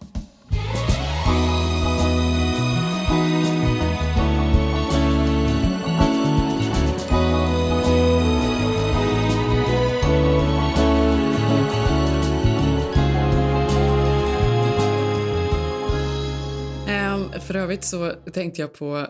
[17.47, 19.07] För övrigt så tänkte jag på,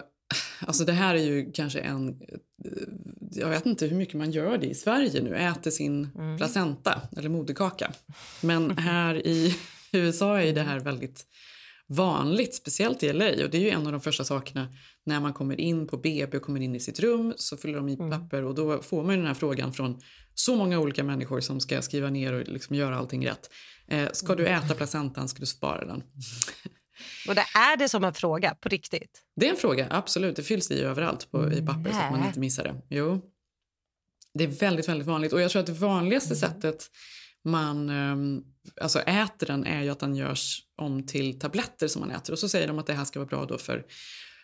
[0.59, 2.21] alltså det här är ju kanske en,
[3.31, 7.29] jag vet inte hur mycket man gör det i Sverige nu, äter sin placenta eller
[7.29, 7.91] moderkaka.
[8.41, 9.55] Men här i
[9.91, 11.25] USA är det här väldigt
[11.87, 13.25] vanligt, speciellt i LA.
[13.25, 14.67] Och det är ju en av de första sakerna
[15.05, 17.89] när man kommer in på BB och kommer in i sitt rum så fyller de
[17.89, 20.01] i papper och då får man den här frågan från
[20.33, 23.49] så många olika människor som ska skriva ner och liksom göra allting rätt.
[23.87, 26.03] Eh, ska du äta placentan, ska du spara den?
[27.27, 29.21] Och det är det som en fråga på riktigt.
[29.35, 30.35] Det är en fråga, absolut.
[30.35, 32.75] Det fylls i överallt på, i papper så att man inte missar det.
[32.89, 33.21] Jo.
[34.33, 35.33] Det är väldigt, väldigt vanligt.
[35.33, 36.89] Och jag tror att det vanligaste sättet
[37.43, 38.43] man ehm,
[38.81, 42.33] alltså äter den är ju att den görs om till tabletter som man äter.
[42.33, 43.85] Och så säger de att det här ska vara bra då för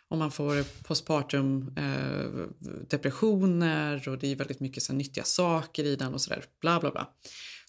[0.08, 2.48] om man får postpartum eh,
[2.90, 6.44] depressioner och det är väldigt mycket så nyttiga saker i den och sådär.
[6.62, 7.10] Bla, bla, bla.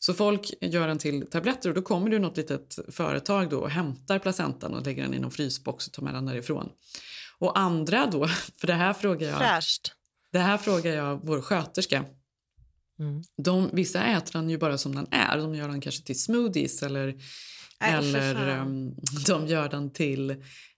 [0.06, 3.70] Så folk gör den till tabletter och då kommer det något litet företag då och
[3.70, 6.68] hämtar placentan och lägger den i någon frysbox och tar med den därifrån.
[7.38, 9.92] Och andra då, för det här frågar jag, Fräscht.
[10.32, 12.04] det här frågar jag vår sköterska.
[12.98, 13.22] Mm.
[13.42, 15.38] De, vissa äter den ju bara som den är.
[15.38, 17.12] De gör den kanske till smoothies eller,
[17.80, 18.94] för eller ehm,
[19.26, 20.30] de gör den till,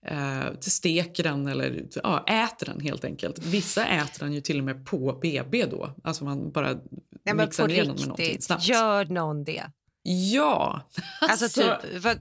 [0.07, 3.47] eh, till steker den eller ja, äter den helt enkelt.
[3.47, 5.95] Vissa äter den ju till och med på BB då.
[6.05, 6.79] Alltså man bara
[7.25, 8.69] Nej, mixar ner den med någonting snabbt.
[8.69, 9.65] gör någon det?
[10.03, 10.89] Ja!
[11.21, 12.19] Alltså, typ, för,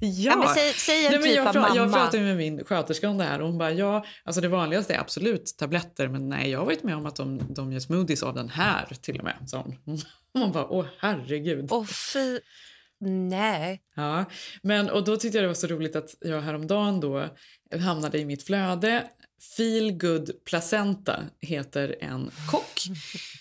[0.00, 0.08] Ja.
[0.32, 1.96] Ja, men säg- säg en Nej, men typ jag, av pra- jag mamma.
[2.04, 5.00] pratade med min sköterska om det här och hon bara ja, alltså det vanligaste är
[5.00, 8.34] absolut tabletter men nej jag har varit med om att de, de gör smoothies av
[8.34, 9.34] den här till och med.
[9.46, 9.76] Så hon,
[10.32, 11.66] hon bara åh herregud.
[11.70, 12.38] Åh fy,
[13.30, 13.82] nej.
[13.96, 14.24] Ja,
[14.62, 17.28] men och då tyckte jag det var så roligt att jag häromdagen då
[17.80, 19.04] hamnade i mitt flöde.
[19.56, 22.82] Feel Good Placenta heter en kock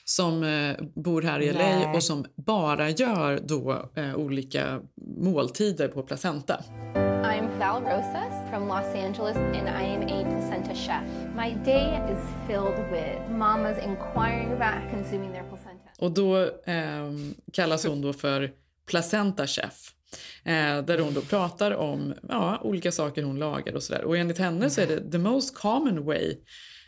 [0.06, 1.96] som eh, bor här i LA Nej.
[1.96, 4.82] och som bara gör då eh, olika
[5.18, 6.64] måltider på placenta.
[6.96, 11.04] I'm Val Rosas from Los Angeles, and I am a placenta chef.
[11.36, 15.90] My day is filled with mamas inquiring about consuming their placenta.
[16.00, 18.52] Och då ehm, kallas hon då för
[18.86, 19.95] placenta chef.
[20.43, 24.04] Eh, där hon då pratar om ja, olika saker hon lagar och sådär.
[24.04, 26.38] Och enligt henne så är det the most common way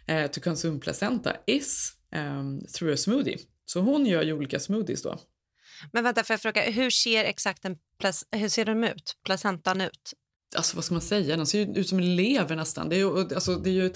[0.08, 3.38] eh, to consume placenta is ehm, through a smoothie.
[3.66, 5.20] Så hon gör ju olika smoothies då.
[5.94, 7.78] Men vänta, får jag fråga, hur ser exakt en
[8.32, 9.16] hur ser de ut?
[9.26, 10.14] Placentan ut?
[10.56, 12.90] Alltså vad ska man säga, den ser ju ut som en lever nästan.
[12.90, 13.94] Det är ju, alltså, det är ju,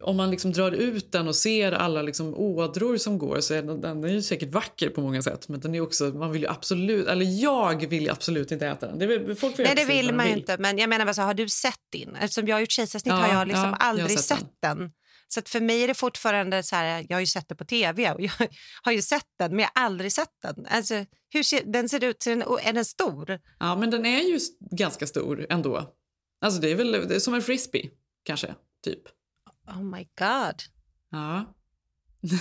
[0.00, 3.62] om man liksom drar ut den och ser alla liksom ådror som går så är
[3.62, 5.48] den, den är ju säkert vacker på många sätt.
[5.48, 8.86] Men den är också, man vill ju absolut, eller jag vill ju absolut inte äta
[8.86, 8.98] den.
[8.98, 10.38] Det väl- folk göra Nej, det vill man vill.
[10.38, 10.58] inte.
[10.58, 12.16] Men jag menar, alltså, har du sett din?
[12.16, 14.92] Eftersom jag har gjort kejsarsnitt Ja, har jag liksom ja, jag aldrig sett sett den.
[15.28, 17.64] Så att för mig är det fortfarande så här, jag har ju sett det på
[17.64, 18.32] tv och jag
[18.82, 20.66] har ju sett den men jag har aldrig sett den.
[20.70, 23.40] Alltså, hur ser, den ser ut, den, är den stor?
[23.58, 24.38] Ja, men den är ju
[24.70, 25.92] ganska stor ändå.
[26.40, 27.90] Alltså det är väl det är som en frisbee,
[28.24, 28.54] kanske,
[28.84, 29.02] typ.
[29.66, 30.62] Oh my god.
[31.10, 31.44] Ja.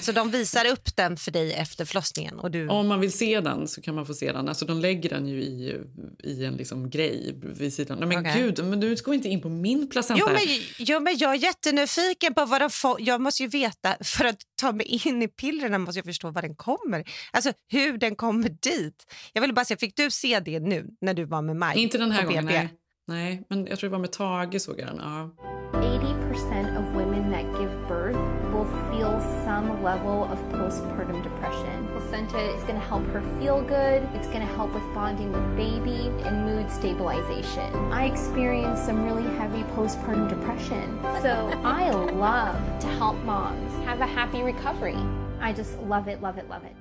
[0.02, 2.40] Så de visar upp den för dig efter förlossningen?
[2.40, 2.68] Och du...
[2.68, 4.50] Om man vill se den så kan man få se den.
[4.50, 5.82] Alltså de lägger den ju i,
[6.24, 8.00] i en liksom grej vid sidan.
[8.00, 8.42] Nej men Okej.
[8.42, 10.24] gud, men du går inte in på min placenta.
[10.28, 10.42] Jo men,
[10.78, 13.02] jo, men jag är jättenyfiken på vad de får.
[13.02, 16.42] Jag måste ju veta, för att ta mig in i pillerna måste jag förstå var
[16.42, 17.04] den kommer.
[17.32, 19.14] Alltså hur den kommer dit.
[19.34, 21.78] Jag vill bara säga, fick du se det nu när du var med mig?
[21.78, 22.70] Inte den här gången, nej.
[23.08, 24.98] Nej, men jag tror det var med Tage såg jag den.
[24.98, 25.36] Ja.
[25.74, 26.95] 80% of
[27.36, 28.16] that give birth
[28.54, 31.86] will feel some level of postpartum depression.
[31.92, 34.08] Placenta is going to help her feel good.
[34.16, 37.70] It's going to help with bonding with baby and mood stabilization.
[37.92, 41.00] I experienced some really heavy postpartum depression.
[41.22, 41.92] So I
[42.30, 45.00] love to help moms have a happy recovery.
[45.42, 46.76] I just love it, love it, love it.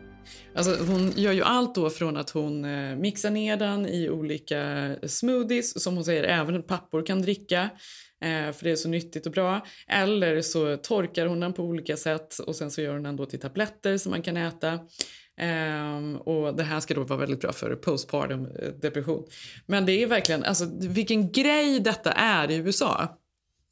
[0.54, 4.90] Alltså, hon gör ju allt då från att hon eh, mixar ner den i olika
[5.02, 7.70] smoothies som hon säger även pappor kan dricka
[8.52, 9.66] för det är så nyttigt och bra.
[9.88, 13.26] Eller så torkar hon den på olika sätt och sen så gör hon den då
[13.26, 14.78] till tabletter som man kan äta.
[15.40, 19.24] Ehm, och det här ska då vara väldigt bra för postpartum eh, depression.
[19.66, 23.18] Men det är verkligen, alltså vilken grej detta är i USA.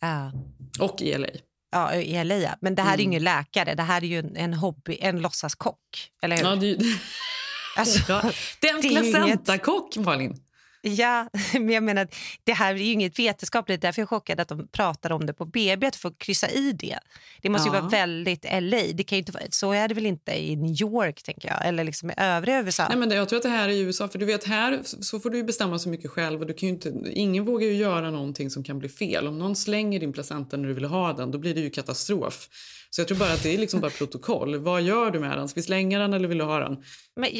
[0.01, 0.33] Ja.
[0.81, 1.29] Och i LA.
[1.73, 2.55] Ja, i LA, ja.
[2.61, 3.07] Men det här är Mm.
[3.07, 5.79] ingen läkare, det här är ju en, hobby, en låtsaskock.
[6.23, 6.45] Eller hur?
[6.45, 6.79] Ja, det,
[7.77, 10.37] Alltså, ja, det är en är placentakock Malin.
[10.85, 12.09] Ja, men jag menar,
[12.45, 13.81] det här är ju inget vetenskapligt.
[13.83, 16.73] Därför är jag chockad att de pratar om det på BB, att få kryssa i
[16.73, 16.99] det.
[17.42, 17.81] Det måste ju Ja.
[17.81, 18.83] vara väldigt LA.
[18.95, 21.66] Det kan inte, vara- så är det väl inte i New York, tänker jag.
[21.68, 22.87] Eller liksom i övriga USA.
[22.88, 24.81] Nej, men det, jag tror att det här är i USA, för du vet här
[24.85, 27.75] så får du ju bestämma så mycket själv och du kan inte, ingen vågar ju
[27.75, 29.27] göra någonting som kan bli fel.
[29.27, 32.49] Om någon slänger din placenta när du vill ha den, då blir det ju katastrof.
[32.90, 34.57] Så jag tror bara att det är liksom bara protokoll.
[34.59, 35.49] Vad gör du med den?
[35.49, 36.77] Ska vi slänga den eller vill du ha den?
[37.16, 37.31] Men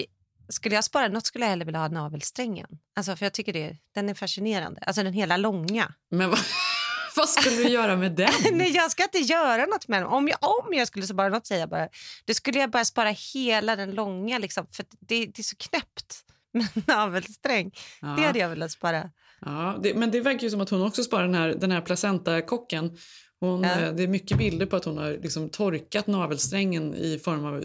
[0.53, 2.67] skulle jag spara något skulle jag hellre vilja ha navelsträngen.
[2.97, 4.81] Alltså, för jag tycker det, den är fascinerande.
[4.81, 5.95] Alltså den hela långa.
[6.11, 6.39] Men vad,
[7.17, 8.31] vad skulle du göra med den?
[8.53, 10.09] Nej, jag ska inte göra något med den.
[10.09, 11.89] Om jag, om jag skulle spara något, säger jag bara,
[12.25, 14.39] då skulle jag bara spara hela den långa.
[14.39, 17.71] Liksom, för det, det är så knäppt med navelsträng.
[18.01, 18.09] Ja.
[18.09, 19.11] Det hade jag velat spara.
[19.41, 21.81] Ja, det, men det verkar ju som att hon också sparar den här, den här
[21.81, 22.97] placentakocken.
[23.41, 23.81] Hon, Ja.
[23.81, 27.65] eh, Det är mycket bilder på att hon har liksom torkat navelsträngen i form av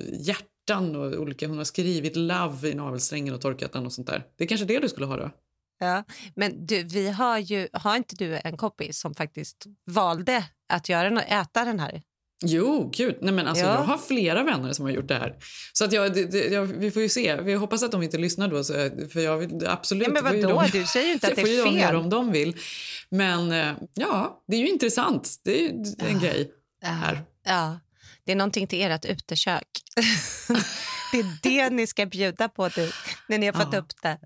[0.69, 4.23] hjärtan och olika, hon har skrivit love i navelsträngen och torkat den och sånt där.
[4.37, 5.31] Det är kanske det du skulle ha då?
[5.79, 6.03] Ja.
[6.35, 11.21] Men du, vi har ju, har inte du en kompis som faktiskt valde att göra,
[11.23, 12.01] äta den här?
[12.45, 13.15] Jo, gud.
[13.21, 13.71] Nej, men alltså, Ja.
[13.73, 15.35] Jag har flera vänner som har gjort det här.
[15.73, 17.41] Så att jag, det, jag, vi får ju se.
[17.41, 18.63] Vi hoppas att de inte lyssnar då.
[18.63, 18.73] Så,
[19.13, 20.61] för jag vill, absolut, Ja, men vadå?
[20.61, 21.79] de- Du säger ju inte att det är de fel.
[21.81, 22.55] göra om de vill.
[23.09, 25.35] Men eh, ja, det är ju intressant.
[25.43, 26.51] Det är ju en grej
[26.81, 27.21] här.
[27.45, 27.79] Ja,
[28.27, 29.63] det är någonting till ert utekök.
[31.11, 32.91] det är det ni ska bjuda på du,
[33.27, 33.79] när ni har fått Ja.
[33.79, 34.17] upp det.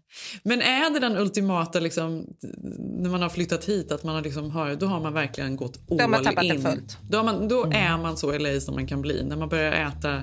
[0.43, 2.25] Men är det den ultimata, liksom,
[2.77, 5.77] när man har flyttat hit, att man har liksom har, då har man verkligen gått
[5.91, 6.61] all Då har man tappat det in.
[6.61, 6.97] fullt.
[7.09, 9.23] Då, man, då är man så LA som man kan bli.
[9.23, 10.21] När man börjar äta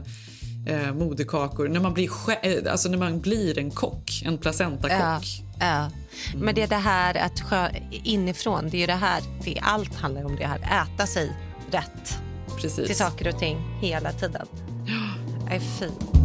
[0.69, 2.11] eh, moderkakor, när man, blir,
[2.43, 4.99] eh, alltså när man blir en kock, en placentakock.
[5.01, 5.21] Ja,
[5.61, 5.91] ja.
[6.37, 7.73] Men det är det här att
[8.05, 11.33] inifrån, det är ju det här, det är allt handlar om det här, äta sig
[11.71, 12.19] rätt
[12.61, 12.87] Precis.
[12.87, 14.47] till saker och ting hela tiden.
[14.87, 15.55] Ja.
[15.55, 16.19] är fint.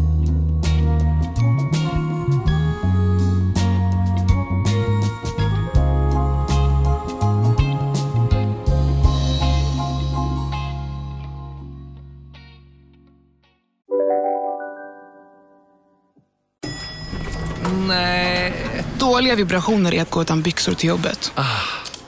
[17.88, 18.54] Nej.
[19.00, 21.32] Dåliga vibrationer är att gå utan byxor till jobbet.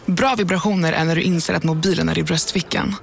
[0.05, 2.95] Bra vibrationer är när du inser att mobilen är i bröstfickan.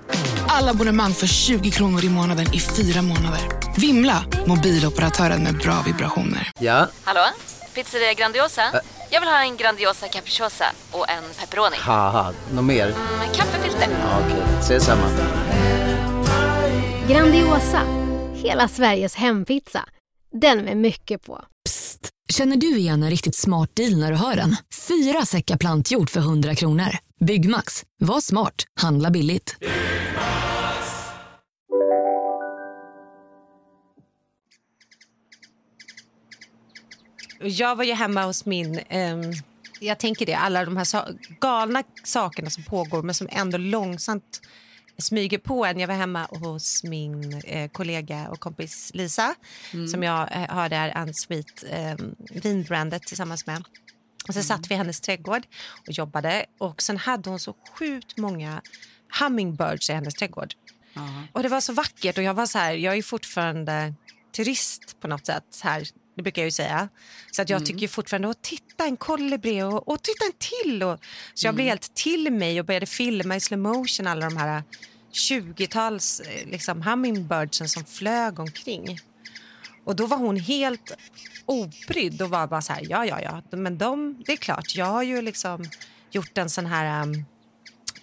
[0.62, 3.40] Alla abonnemang för 20 kronor i månaden i fyra månader.
[3.76, 4.24] Vimla!
[4.46, 6.50] Mobiloperatören med bra vibrationer.
[6.60, 7.20] Ja, Hallå?
[7.74, 8.62] Pizzeria Grandiosa?
[9.10, 11.76] Jag vill ha en Grandiosa capriciosa och en pepperoni.
[12.54, 12.86] något mer?
[13.18, 13.88] Med kaffefilter.
[14.02, 15.08] Ja, Okej, ses samma.
[17.08, 17.82] Grandiosa,
[18.34, 19.84] hela Sveriges hempizza.
[20.40, 21.44] Den med mycket på.
[22.32, 24.56] Känner du igen en riktigt smart deal när du hör den?
[24.88, 26.96] Fyra säckar plantjord för 100 kronor.
[27.20, 27.82] Byggmax.
[27.98, 28.54] Var smart.
[28.80, 29.56] Handla billigt.
[37.44, 38.80] Jag var ju hemma hos min...
[38.88, 39.32] ehm,
[39.80, 41.08] jag tänker det, alla de här sa-
[41.40, 44.40] galna sakerna som pågår men som ändå långsamt
[44.98, 45.80] smyger på en.
[45.80, 49.34] Jag var hemma hos min eh, kollega och kompis Lisa
[49.88, 51.94] som jag eh, har där Unsweet eh,
[52.42, 53.64] vinbrandet tillsammans med.
[54.28, 55.42] Och sen satt vi i hennes trädgård
[55.86, 56.46] och jobbade.
[56.58, 58.62] Och sen hade hon så sjukt många
[59.20, 60.54] hummingbirds i hennes trädgård.
[61.32, 63.94] Och det var så vackert och jag var så här, jag är fortfarande
[64.36, 65.82] turist på något sätt här.
[66.14, 66.88] Det brukar jag ju säga.
[67.30, 70.32] Så att jag tycker ju fortfarande, att titta en kolibri och, och titta en
[70.64, 70.82] till.
[70.82, 71.00] Och,
[71.34, 74.62] så jag blev helt till mig och började filma i slow motion alla de här
[75.12, 78.98] 20-tals eh, liksom, hummingbirdsen som flög omkring.
[79.84, 80.92] Och då var hon helt
[81.46, 84.86] obrydd och var bara så här, ja, ja, ja, men de, det är klart, jag
[84.86, 85.64] har ju liksom
[86.10, 87.24] gjort en sån här um,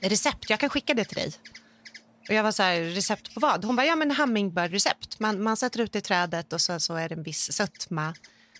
[0.01, 1.33] recept, jag kan skicka det till dig.
[2.29, 3.65] Och jag var så här, recept på vad?
[3.65, 5.19] Hon bara, ja men hummingbird-recept.
[5.19, 8.13] Man, man sätter ut det i trädet och så, så är det en viss sötma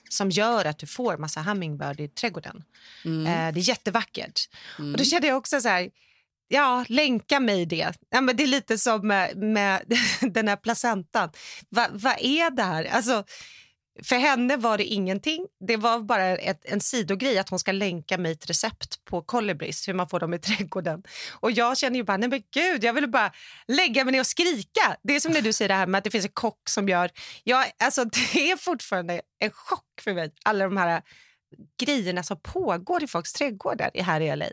[0.10, 2.63] som gör att du får massa hummingbird i trädgården.
[3.05, 3.25] Mm.
[3.27, 4.49] Eh, det är jättevackert.
[4.77, 5.89] Och då kände jag också så här,
[6.47, 7.93] ja, länka mig det.
[8.10, 9.82] Ja, men det är lite som med, med
[10.21, 11.29] den här placentan.
[11.69, 12.86] Va- Vad är det här?
[12.86, 13.23] Alltså,
[14.03, 15.47] för henne var det ingenting.
[15.67, 19.88] Det var bara ett, en sidogrej att hon ska länka mig ett recept på kolibris,
[19.88, 21.03] hur man får dem i trädgården.
[21.39, 23.31] Och jag känner ju bara, nej men gud, jag ville bara
[23.67, 24.97] lägga mig ner och skrika.
[25.03, 26.89] Det är som när du säger det här med att det finns en kock som
[26.89, 27.09] gör...
[27.43, 31.01] Ja, alltså, det är fortfarande en chock för mig, alla de här
[31.81, 34.45] grejerna som pågår i folks trädgårdar i- här i LA.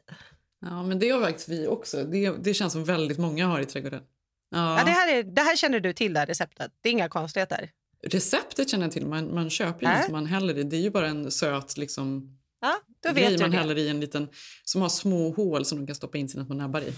[0.61, 2.05] Ja, men det har faktiskt vi också.
[2.05, 4.03] Det, det känns som väldigt många har i trädgården.
[4.51, 4.79] Ja.
[4.79, 6.73] Ja, det, här är, det här känner du till, det här receptet.
[6.81, 7.71] Det är inga konstigheter.
[8.03, 9.07] Receptet känner jag till.
[9.07, 10.05] Man, man köper ju Äh?
[10.05, 10.63] som man häller i.
[10.63, 13.57] Det är ju bara en söt liksom, Ja, då grej vet du man det.
[13.57, 14.29] häller i en liten...
[14.65, 16.93] Som har små hål som de kan stoppa in sina små nabbar i.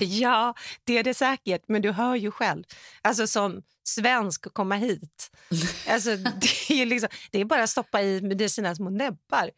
[0.00, 2.64] Ja, det är det säkert, men du hör ju själv.
[3.02, 5.30] Alltså som svensk att komma hit.
[5.88, 9.50] Alltså, det, är liksom, det är bara att stoppa i med sina små näbbar.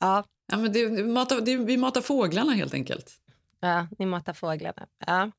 [0.00, 0.24] Ja.
[0.52, 3.12] Ja, men det, matar, det, vi matar fåglarna helt enkelt.
[3.60, 4.86] Ja, ni matar fåglarna.
[5.06, 5.30] Ja.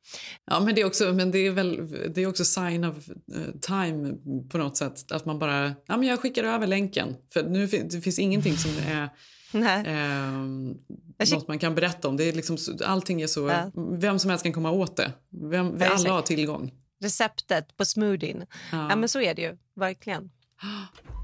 [0.45, 3.59] Ja, men det är också, men det är väl, det är också sign of eh,
[3.61, 4.13] time
[4.49, 5.11] på något sätt.
[5.11, 7.15] Att man bara, ja men jag skickar över länken.
[7.33, 9.09] För nu det finns ingenting som är
[9.85, 12.17] eh, något man kan berätta om.
[12.17, 13.71] Det är liksom, allting är så, Ja.
[13.91, 15.11] vem som helst kan komma åt det.
[15.29, 16.71] Vem, Ja, alla har tillgång.
[17.01, 18.45] Receptet på smoothien.
[18.71, 18.87] Ja.
[18.89, 18.95] Ja.
[18.95, 19.57] men så är det ju.
[19.75, 20.31] Verkligen.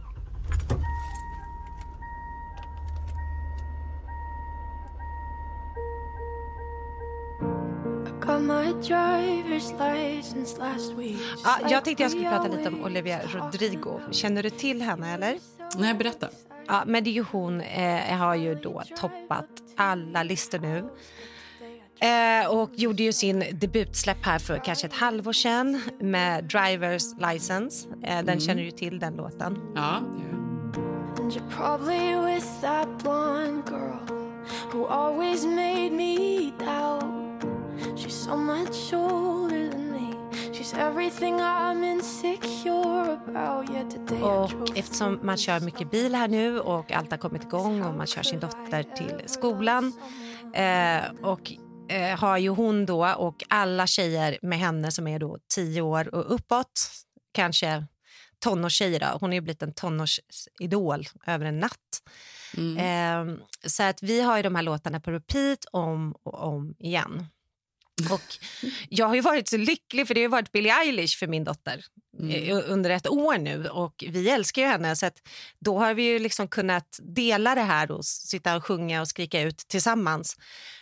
[11.43, 13.99] Ja, jag tänkte jag skulle prata lite om Olivia Rodrigo.
[14.12, 15.13] Känner du till henne?
[15.13, 15.38] eller?
[15.77, 16.27] Nej, berätta.
[16.67, 20.89] Ja, men det är ju hon eh, har ju då toppat alla listor nu.
[21.99, 27.88] Eh, och gjorde ju sin debutsläpp här för kanske ett halvår sedan med Drivers License.
[28.03, 28.39] Eh, den Mm.
[28.39, 29.57] känner du till, den låten.
[29.75, 30.01] Ja,
[36.88, 37.16] And
[37.97, 40.15] She's so much older than me.
[40.53, 43.69] She's everything I'm insecure about.
[43.69, 47.83] Yet today Och eftersom man kör mycket bil här nu och allt har kommit igång
[47.83, 49.93] och man kör sin dotter till skolan
[50.53, 51.51] eh, och
[51.89, 56.15] eh, har ju hon då och alla tjejer med henne som är då tio år
[56.15, 56.91] och uppåt,
[57.33, 57.86] kanske
[58.39, 59.17] tonårstjejer då.
[59.19, 62.01] Hon är ju blivit en tonårsidol över en natt.
[62.77, 63.25] Eh,
[63.65, 67.27] så att vi har ju de här låtarna på repeat om och om igen.
[68.12, 68.38] Och
[68.89, 71.86] jag har ju varit så lycklig för det har varit Billie Eilish för min dotter
[72.29, 75.10] eh, under ett år nu och vi älskar ju henne så
[75.60, 79.41] då har vi ju liksom kunnat dela det här och sitta och sjunga och skrika
[79.41, 80.38] ut tillsammans.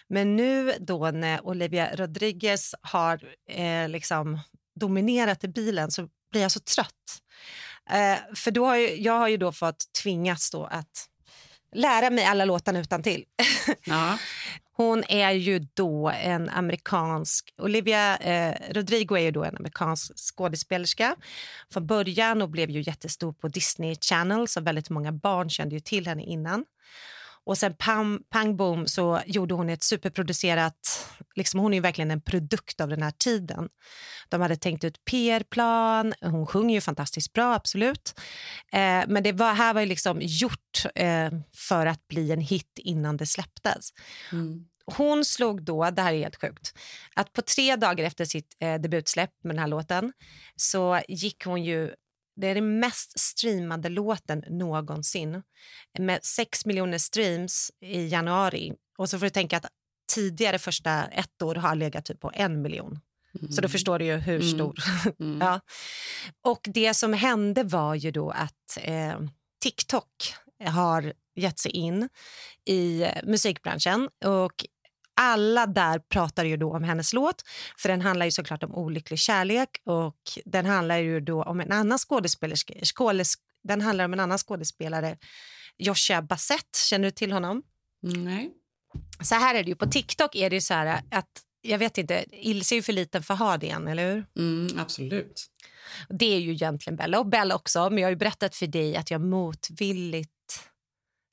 [0.08, 4.40] Men nu då när Olivia Rodriguez har eh, liksom
[4.80, 7.22] dominerat i bilen så blir jag så trött.
[7.90, 11.10] Eh, för då har ju, jag har ju då fått tvingas då att
[11.76, 13.26] lära mig alla låtarna utan till.
[14.78, 17.54] Hon är ju då en amerikansk...
[17.58, 21.16] Olivia eh, Rodrigo är ju då en amerikansk skådespelerska
[21.74, 25.80] från början och blev ju jättestor på Disney Channel så väldigt många barn kände ju
[25.80, 26.66] till henne innan.
[27.46, 31.10] Och sen pam, pang boom så gjorde hon ett superproducerat...
[31.36, 33.70] Liksom hon är verkligen en produkt av den här tiden.
[34.30, 36.14] De hade tänkt ut PR-plan.
[36.22, 38.20] Hon sjunger ju fantastiskt bra, absolut.
[38.72, 42.80] Eh, men det var, här var ju liksom gjort eh, för att bli en hit
[42.80, 43.90] innan det släpptes.
[44.86, 46.74] Hon slog då, det här är helt sjukt,
[47.16, 50.14] att på tre dagar efter sitt eh, debutsläpp med den här låten
[50.56, 51.94] så gick hon ju
[52.36, 55.44] det är den mest streamade låten någonsin
[56.00, 58.74] med 6 miljoner streams i januari.
[58.98, 59.66] Och så får du tänka att
[60.14, 63.00] tidigare första ett år har legat typ på en miljon.
[63.52, 64.54] Så då förstår du ju hur Mm.
[64.54, 64.76] stor.
[65.40, 65.62] ja.
[66.42, 69.20] Och det som hände var ju då att eh,
[69.64, 70.34] TikTok
[70.66, 72.10] har gett sig in
[72.66, 74.10] i musikbranschen.
[74.26, 74.66] Och
[75.16, 77.44] alla där pratar ju då om hennes låt,
[77.78, 81.72] för den handlar ju såklart om olycklig kärlek och den handlar ju då om en
[81.72, 85.18] annan skådespelerska, skådes, den handlar om en annan skådespelare,
[85.78, 86.76] Joshua Bassett.
[86.90, 87.64] Känner du till honom?
[88.02, 88.52] Nej.
[89.22, 91.30] Så här är det ju, på TikTok är det så här att
[91.62, 94.26] jag vet inte, Ilse är ju för liten för att ha det än, eller hur?
[94.38, 95.46] Mm, absolut.
[96.10, 98.96] Det är ju egentligen Bella och Bella också, men jag har ju berättat för dig
[98.96, 100.30] att jag motvilligt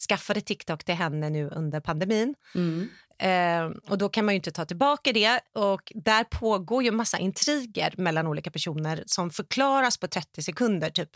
[0.08, 2.34] skaffade TikTok till henne nu under pandemin.
[2.54, 2.88] Mm.
[3.22, 5.40] Eh, och då kan man ju inte ta tillbaka det.
[5.54, 10.90] Och där pågår ju massa intriger mellan olika personer som förklaras på 30 sekunder.
[10.90, 11.10] Typ,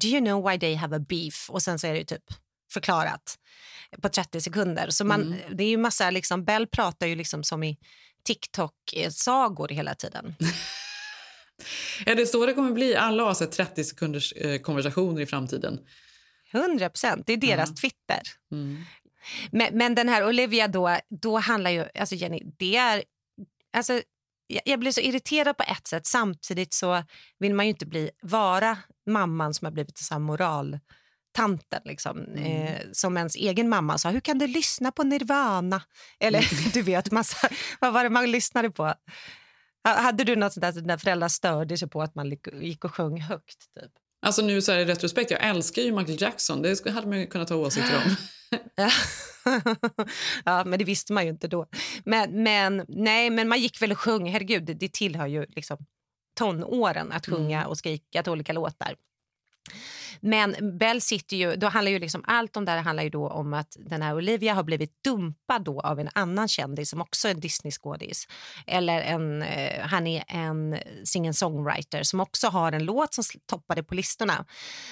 [0.00, 1.50] do you know why they have a beef?
[1.50, 2.24] Och sen så är det typ
[2.72, 3.38] förklarat
[4.02, 4.90] på 30 sekunder.
[4.90, 5.38] Så man, Mm.
[5.56, 7.76] det är ju massa, liksom, Bell pratar ju liksom som i
[8.24, 10.34] TikTok-sagor hela tiden.
[12.06, 12.96] Är det så det kommer bli?
[12.96, 15.78] Alla har så här 30 sekunders eh, konversationer i framtiden.
[16.52, 17.26] 100 procent.
[17.26, 17.74] Det är deras Ja.
[17.80, 18.20] Twitter.
[18.52, 18.84] Mm.
[19.52, 23.04] Men, men den här Olivia då, då handlar ju, alltså Jenny, det är,
[23.76, 23.92] alltså
[24.46, 26.06] jag, jag blir så irriterad på ett sätt.
[26.06, 27.04] Samtidigt så
[27.38, 32.34] vill man ju inte bli, vara mamman som har blivit så här moraltanten liksom.
[32.34, 35.82] Eh, som ens egen mamma sa, hur kan du lyssna på Nirvana?
[36.20, 37.48] Eller du vet, massa,
[37.80, 38.82] vad var det man lyssnade på?
[39.84, 42.94] Ha- Hade du något sånt där, dina föräldrar störde sig på att man gick- och
[42.94, 43.58] sjöng högt?
[43.80, 43.92] Typ?
[44.22, 46.62] Alltså nu så här i retrospekt, jag älskar ju Michael Jackson.
[46.62, 48.16] Det hade man ju kunnat ha åsikter om.
[48.74, 48.90] Ja.
[50.44, 51.66] ja, men det visste man ju inte då.
[52.04, 54.30] Men, men, nej, men man gick väl och sjöng.
[54.30, 55.86] Herregud, det, tillhör ju liksom
[56.38, 58.96] tonåren att sjunga och skrika till olika låtar.
[60.20, 63.28] Men Bell sitter ju, då handlar ju liksom, allt om det här handlar ju då
[63.28, 67.28] om att den här Olivia har blivit dumpad då av en annan kändis som också
[67.28, 68.28] är Disney-skådis.
[68.66, 73.94] Eller en, eh, han är en singer-songwriter som också har en låt som toppade på
[73.94, 74.44] listorna.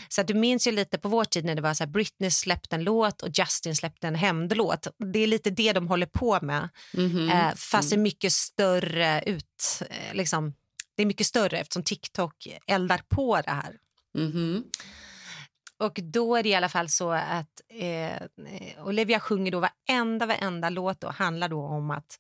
[0.09, 2.77] Så du minns ju lite på vår tid när det var så här, Britney släppte
[2.77, 4.87] en låt och Justin släppte en hämndlåt.
[5.13, 6.69] Det är lite det de håller på med.
[6.95, 7.31] Mhm.
[7.31, 10.55] Eh, fast det är mycket större ut, eh, liksom,
[10.97, 13.77] det är mycket större eftersom TikTok eldar på det här.
[14.15, 14.65] Mhm.
[15.79, 18.23] Och då är det i alla fall så att eh,
[18.85, 22.19] Olivia sjunger då varenda, varenda låt och handlar då om att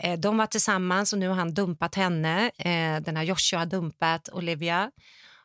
[0.00, 2.50] eh, de var tillsammans och nu har han dumpat henne.
[2.58, 4.90] Eh, den här Joshua har dumpat Olivia.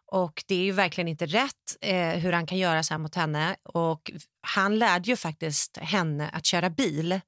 [0.06, 3.16] Och det är ju verkligen inte rätt eh, hur han kan göra så här mot
[3.16, 3.56] henne.
[3.64, 4.12] Och
[4.42, 7.22] han lärde ju faktiskt henne att köra bil.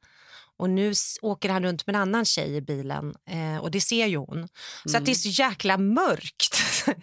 [0.57, 3.15] Och nu åker han runt med en annan tjej i bilen
[3.61, 4.47] och och det ser ju hon.
[4.85, 6.57] Så att det är så jäkla mörkt.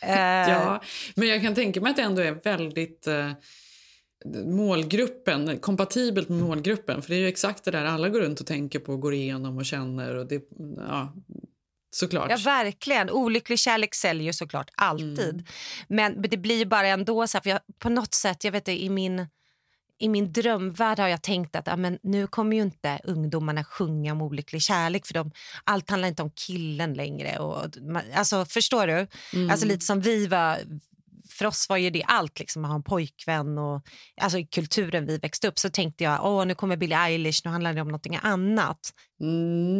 [0.00, 0.82] Eh, Ja,
[1.14, 3.30] men jag kan tänka mig att det ändå är väldigt eh,
[4.44, 7.02] målgruppen, kompatibelt med målgruppen.
[7.02, 9.56] För det är ju exakt det där alla går runt och tänker på, går igenom
[9.58, 10.14] och känner.
[10.14, 10.42] Och det,
[10.76, 11.14] ja,
[11.94, 12.30] såklart.
[12.30, 13.10] Ja, verkligen.
[13.10, 15.48] Olycklig kärlek säljer ju såklart alltid.
[15.88, 18.52] Men men det blir ju bara ändå så här, för jag, på något sätt, jag
[18.52, 19.26] vet inte, i min,
[20.02, 24.12] i min drömvärld har jag tänkt att ja, men nu kommer ju inte ungdomarna sjunga
[24.12, 25.32] om olycklig kärlek för de,
[25.64, 27.38] allt handlar inte om killen längre.
[27.38, 27.64] Och,
[28.14, 29.06] alltså, förstår du?
[29.32, 29.50] Mm.
[29.50, 30.58] Alltså lite som vi var,
[31.28, 33.58] för oss var ju det allt, liksom, att ha en pojkvän.
[33.58, 33.82] Och,
[34.20, 37.50] alltså i kulturen vi växte upp så tänkte jag, åh nu kommer Billie Eilish, nu
[37.50, 38.92] handlar det om någonting annat.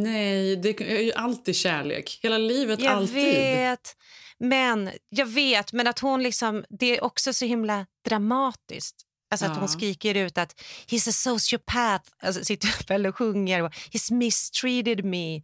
[0.02, 2.20] Nej, det är ju alltid kärlek.
[2.22, 3.14] Hela livet, Jag alltid.
[3.14, 3.96] vet.
[4.38, 9.06] Men jag vet, men att hon liksom, det är också så himla dramatiskt.
[9.32, 14.12] Alltså att hon skriker ut att he's a sociopath, alltså sitter och sjunger och he's
[14.12, 15.36] mistreated me.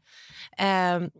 [0.58, 1.10] Um,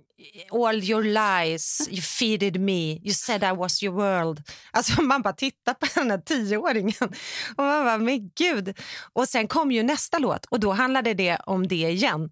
[0.53, 4.43] all your lies, you feeded me, you said I was your world.
[4.71, 7.09] Alltså man bara tittar på den här tioåringen
[7.57, 8.79] och man bara, men gud.
[9.13, 12.31] Och sen kom ju nästa låt och då handlade det om det igen.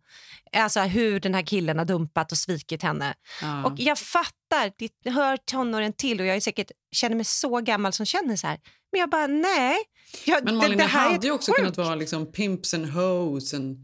[0.53, 3.15] Alltså hur den här killen har dumpat och svikit henne.
[3.43, 3.65] Ja.
[3.65, 4.73] Och jag fattar,
[5.05, 8.47] det hör tonåren till och jag är säkert, känner mig så gammal som känner så
[8.47, 8.59] här.
[8.93, 9.77] Men jag bara, nej.
[10.25, 11.59] Jag, Men Malin, det, det, här är hade ju också sjukt.
[11.59, 13.77] kunnat vara liksom pimps and hoes and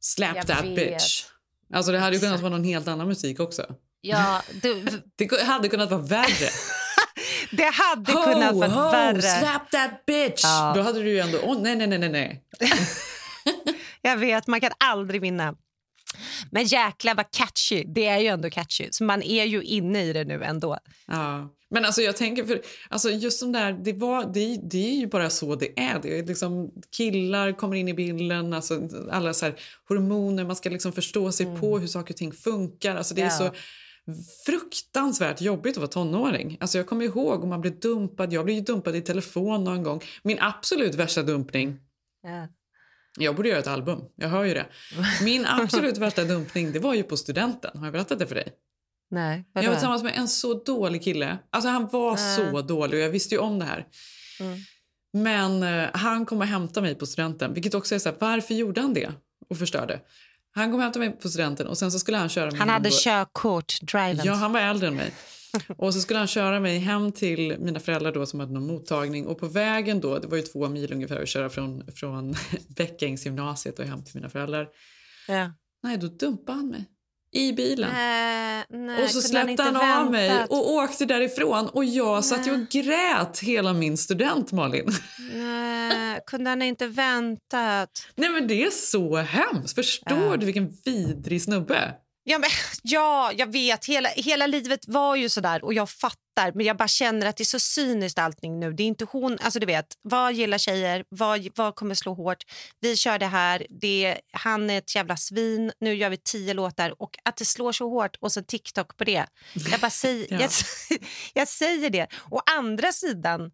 [0.00, 0.76] slap Jag that vet.
[0.76, 1.24] bitch.
[1.74, 3.66] Alltså det hade ju kunnat vara någon helt annan musik också.
[4.00, 4.84] Ja, du,
[5.16, 6.48] Det hade kunnat vara värre.
[7.50, 9.22] det hade ho, kunnat vara ho, värre.
[9.22, 10.40] slap that bitch!
[10.44, 10.72] Ja.
[10.76, 11.38] Då hade du ju ändå...
[11.60, 12.44] Nej, nej, nej, nej, nej.
[14.02, 15.54] Jag vet, man kan aldrig vinna.
[16.54, 17.84] Men jäklar vad catchy.
[17.86, 18.88] Det är ju ändå catchy.
[18.90, 20.78] Så man är ju inne i det nu ändå.
[21.06, 21.50] Ja.
[21.70, 25.06] Men alltså jag tänker, för alltså just de där, det, var, det, det är ju
[25.06, 25.98] bara så det är.
[26.02, 29.54] Det är liksom, killar kommer in i bilden, alltså alla så här,
[29.88, 32.96] hormoner, man ska liksom förstå sig på hur saker och ting funkar.
[32.96, 33.46] Alltså det är Mm.
[33.46, 33.50] Ja.
[33.50, 34.12] så
[34.46, 36.56] fruktansvärt jobbigt att vara tonåring.
[36.60, 40.00] Alltså jag kommer ihåg om man blev dumpad, jag blev dumpad i telefon någon gång.
[40.22, 41.76] Min absolut värsta dumpning,
[42.22, 42.48] Ja.
[43.18, 44.66] Jag borde göra ett album, jag hör ju det.
[45.22, 47.78] Min absolut värsta dumpning, det var ju på studenten.
[47.78, 48.48] Har jag berättat det för dig?
[49.10, 49.68] Nej, Jag vadå?
[49.68, 51.38] var tillsammans med en så dålig kille.
[51.50, 52.36] Alltså han var Äh.
[52.36, 53.86] så dålig och jag visste ju om det här.
[54.40, 54.58] Mm.
[55.12, 57.54] Men eh, han kom och hämtade mig på studenten.
[57.54, 59.12] Vilket också är så här, varför gjorde han det?
[59.50, 60.00] Och förstörde.
[60.54, 62.68] Han kom och hämtade mig på studenten och sen så skulle han köra mig Han
[62.68, 64.20] hade körkort, driven.
[64.26, 65.12] Ja, han var äldre än mig.
[65.76, 69.26] Och så skulle han köra mig hem till mina föräldrar då som hade någon mottagning.
[69.26, 72.34] Och på vägen då, det var ju två mil ungefär att köra från, från
[72.76, 74.68] Bäckängsgymnasiet och hem till mina föräldrar.
[75.28, 75.50] Ja.
[75.82, 76.88] Nej, då dumpade han mig
[77.34, 77.90] i bilen.
[77.92, 81.68] Nej, nej, och så han släppte inte han, av mig och åkte därifrån.
[81.68, 84.90] Och jag satt ju och grät hela min student, Malin.
[85.32, 87.90] Nej, kunde han inte väntat?
[88.14, 89.74] Nej men det är så hemskt.
[89.74, 91.94] Förstår du vilken vidrig snubbe?
[92.24, 92.50] Ja, men,
[92.82, 93.84] ja, jag vet.
[93.86, 96.52] Hela, hela livet var ju så där och jag fattar.
[96.54, 98.72] Men jag bara känner att det är så cyniskt allting nu.
[98.72, 101.04] Det är inte hon, alltså du vet, vad gillar tjejer?
[101.08, 102.42] Vad, vad kommer slå hårt?
[102.80, 103.66] Vi kör det här.
[103.80, 105.72] Det, han är ett jävla svin.
[105.80, 109.04] Nu gör vi tio låtar och att det slår så hårt och så TikTok på
[109.04, 109.26] det.
[109.70, 110.40] Jag bara säger, Ja.
[110.40, 110.50] jag,
[111.34, 112.06] jag säger det.
[112.30, 113.50] Å andra sidan,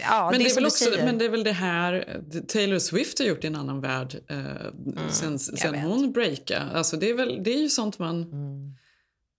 [0.00, 3.18] ja, men, det det är väl också, men det är väl det här Taylor Swift
[3.18, 5.84] har gjort i en annan värld eh, sen, sen vet.
[5.84, 6.60] hon breakade.
[6.60, 8.26] Alltså det, är väl, det är ju sånt man...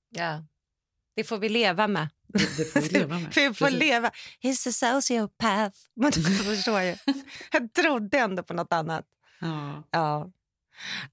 [0.10, 0.44] Ja.
[1.16, 2.10] Det får vi leva med.
[2.28, 3.34] Det, det får vi leva med.
[3.36, 3.80] Vi får Precis.
[3.80, 4.12] leva.
[4.42, 5.78] He's a sociopath.
[5.96, 6.96] Du förstår ju.
[7.52, 9.06] Jag trodde ändå på något annat.
[9.40, 9.84] Ja.
[9.92, 10.32] Ja.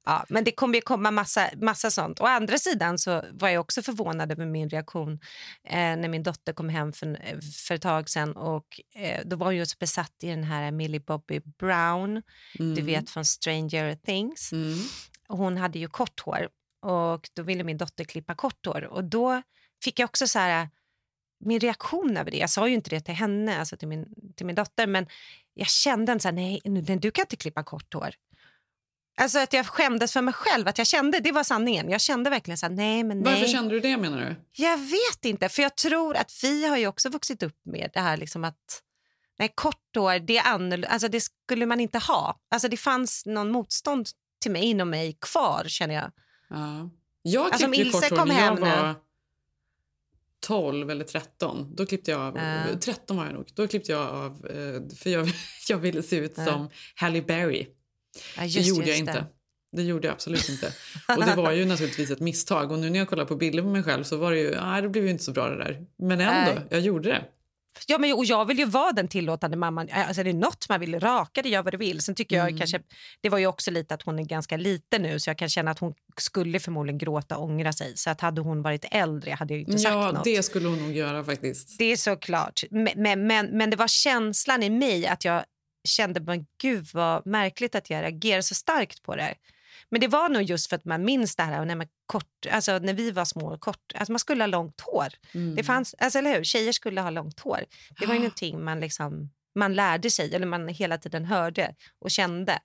[0.04, 2.20] Ja, men det kommer ju komma massa, massa sånt.
[2.20, 5.20] Å andra sidan så var jag också förvånad över min reaktion
[5.64, 8.06] eh, när min dotter kom hem för, för ett tag.
[8.36, 12.22] Och, eh, då var hon ju så besatt i den här Millie Bobby Brown,
[12.54, 12.86] du Mm.
[12.86, 14.52] vet från Stranger Things.
[14.52, 14.78] Mm.
[15.28, 16.48] Och hon hade ju kort hår
[16.82, 18.84] och då ville min dotter klippa kort hår.
[18.84, 19.42] Och då
[19.84, 20.68] fick jag också så här,
[21.44, 22.36] min reaktion över det.
[22.36, 24.06] Jag sa ju inte det till henne, alltså till min,
[24.36, 25.06] till min dotter, men
[25.54, 26.60] jag kände en så här, nej,
[27.00, 28.10] du kan inte klippa kort hår.
[29.16, 31.90] Alltså att jag skämdes för mig själv, att jag kände, det var sanningen.
[31.90, 33.34] Jag kände verkligen så här, nej men nej.
[33.34, 34.62] Varför kände du det menar du?
[34.62, 38.00] Jag vet inte, för jag tror att vi har ju också vuxit upp med det
[38.00, 38.82] här liksom att
[39.38, 42.40] nej, kort hår, det är annorlunda, alltså det skulle man inte ha.
[42.50, 44.08] Alltså det fanns någon motstånd
[44.42, 46.10] till mig inom mig kvar känner jag.
[46.50, 46.90] Ja.
[47.22, 48.94] Jag Alltså, om klippte ju Ilse kort hår när jag hem nu- var
[50.40, 51.74] 12 eller 13.
[51.76, 52.78] Då klippte jag av, Ja.
[52.80, 53.48] 13 var jag nog.
[53.54, 55.28] Då klippte jag av, eh, för jag,
[55.68, 56.44] jag ville se ut Ja.
[56.44, 57.66] som Halle Berry.
[58.36, 59.12] Ja, det just- gjorde jag inte.
[59.12, 59.26] det.
[59.76, 60.72] Det gjorde jag absolut inte.
[61.16, 62.72] Och det var ju naturligtvis ett misstag.
[62.72, 64.82] Och nu när jag kollar på bilder på mig själv så var det ju, nej
[64.82, 65.80] det blev ju inte så bra det där.
[65.98, 66.66] Men ändå, Nej.
[66.70, 67.24] jag gjorde det.
[67.86, 69.88] Ja, men, och jag vill ju vara den tillåtande mamman.
[69.92, 72.00] Alltså, det är något man vill raka det, gör vad du vill.
[72.00, 72.58] Sen tycker jag Mm.
[72.58, 72.80] kanske,
[73.20, 75.70] det var ju också lite att hon är ganska liten nu så jag kan känna
[75.70, 77.96] att hon skulle förmodligen gråta och ångra sig.
[77.96, 80.24] Så att hade hon varit äldre hade jag inte sagt Ja, något.
[80.24, 81.78] det skulle hon nog göra faktiskt.
[81.78, 82.60] Det är såklart.
[82.70, 85.44] Men, men, men, men det var känslan i mig att jag
[85.88, 89.34] kände, men gud vad märkligt att jag reagerar så starkt på det.
[89.90, 92.78] Men det var nog just för att man minns det här när, man kort, alltså
[92.78, 95.08] när vi var små och kort, alltså man skulle ha långt hår.
[95.34, 95.56] Mm.
[95.56, 96.44] Det fanns, alltså eller hur?
[96.44, 97.64] Tjejer skulle ha långt hår.
[98.00, 102.10] Det var ju någonting man, liksom, man lärde sig, eller man hela tiden hörde och
[102.10, 102.58] kände.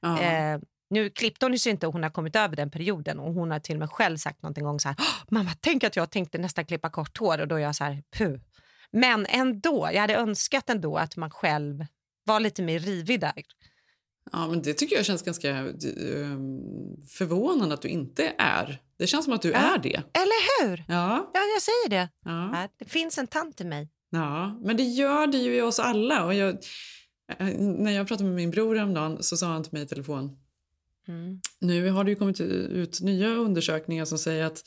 [0.00, 0.20] Ja.
[0.20, 0.58] Eh,
[0.90, 3.50] nu klippte hon ju sig inte och hon har kommit över den perioden och hon
[3.50, 6.10] har till och med själv sagt någonting gång så här, "Åh, mamma tänk att jag
[6.10, 8.36] tänkte nästan klippa kort hår och då är jag så här, puh.
[8.90, 11.84] Men ändå, jag hade önskat ändå att man själv
[12.26, 13.32] var lite mer rivig där.
[14.32, 15.66] Ja, men det tycker jag känns ganska eh,
[17.08, 18.82] förvånande att du inte är.
[18.98, 19.56] Det känns som att du Ja.
[19.74, 19.94] är det.
[19.96, 20.84] Eller hur?
[20.88, 21.30] Ja.
[21.34, 22.08] Ja, jag säger det.
[22.24, 22.68] Ja.
[22.78, 23.90] Det finns en tant i mig.
[24.10, 26.24] Ja, men det gör det ju i oss alla.
[26.24, 26.48] Och jag,
[27.38, 30.36] eh, när jag pratade med min bror häromdagen så sa han till mig i telefon
[31.08, 31.40] Mm.
[31.60, 34.62] Nu har det kommit ut nya undersökningar som säger att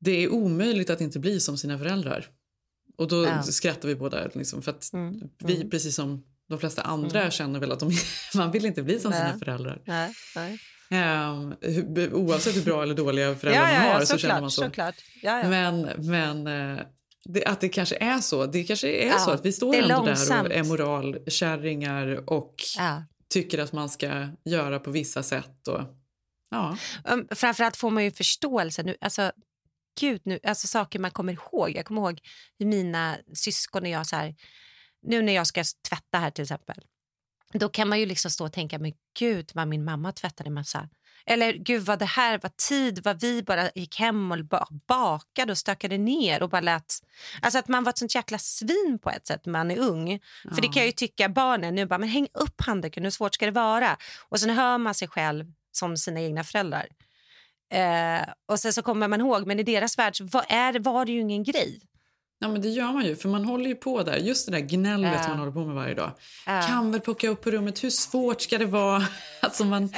[0.00, 2.26] det är omöjligt att inte bli som sina föräldrar.
[2.98, 3.42] Och då Ja.
[3.42, 4.28] skrattar vi båda.
[4.34, 5.20] Liksom, för att Mm.
[5.44, 5.70] vi, Mm.
[5.70, 7.30] precis som de flesta andra, Mm.
[7.30, 7.90] känner väl att de,
[8.34, 9.38] man vill inte bli som sina Nej.
[9.38, 9.82] föräldrar.
[9.84, 10.58] Nej, nej.
[10.90, 11.54] Um,
[12.12, 14.62] oavsett hur bra eller dåliga föräldrar Ja, ja, man har så såklart, känner man så.
[14.62, 14.94] såklart.
[15.22, 16.46] Men, men
[16.76, 16.84] eh,
[17.24, 18.46] det, att det kanske är så.
[18.46, 23.04] Det kanske är Ja, så att vi står ändå där och är moralkärringar och Ja.
[23.28, 25.68] tycker att man ska göra på vissa sätt.
[25.68, 25.80] Och,
[26.50, 26.76] ja.
[27.04, 28.82] Um, framförallt får man ju förståelse.
[28.82, 29.32] Nu, alltså,
[30.00, 31.76] gud, nu, alltså saker man kommer ihåg.
[31.76, 32.20] Jag kommer ihåg
[32.58, 34.06] hur mina syskon och jag...
[34.06, 34.34] Så här,
[35.02, 36.84] nu när jag ska tvätta här till exempel.
[37.52, 40.88] Då kan man ju liksom stå och tänka, men gud vad min mamma tvättade massa.
[41.26, 45.52] Eller gud vad det här var tid, vad vi bara gick hem och ba- bakade
[45.52, 46.94] och stökade ner och bara lät...
[47.42, 50.20] Alltså att man var ett sånt jäkla svin på ett sätt när man är ung.
[50.42, 53.34] För det kan jag ju tycka barnen nu bara, men häng upp handduken, hur svårt
[53.34, 53.96] ska det vara?
[54.28, 56.86] Och sen hör man sig själv som sina egna föräldrar.
[57.70, 61.04] Eh, och sen så kommer man ihåg, men i deras värld så var, är, var
[61.04, 61.80] det ju ingen grej.
[62.40, 64.16] Ja, men det gör man ju, för man håller ju på där.
[64.16, 66.10] Just det där gnället som man håller på med varje dag.
[66.46, 66.62] Ja.
[66.62, 69.06] Kan väl plocka upp på rummet, hur svårt ska det vara?
[69.40, 69.88] Alltså man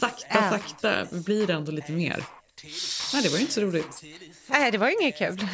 [0.00, 0.50] sakta, Ja.
[0.50, 2.24] sakta blir det ändå lite mer.
[3.12, 4.02] Nej, det var ju inte så roligt.
[4.46, 5.46] Nej, det var ju inget kul.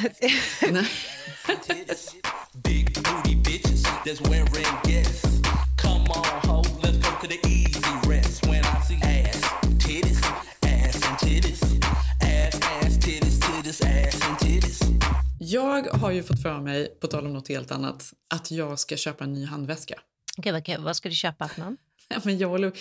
[15.52, 16.12] Wearing gas.
[16.12, 19.32] ju fått för mig, på tal om något helt annat, att jag ska köpa en
[19.32, 20.00] ny handväska.
[20.38, 21.76] Okej, vad, vad ska du köpa för någon?
[22.10, 22.72] Ja, men jag, håller,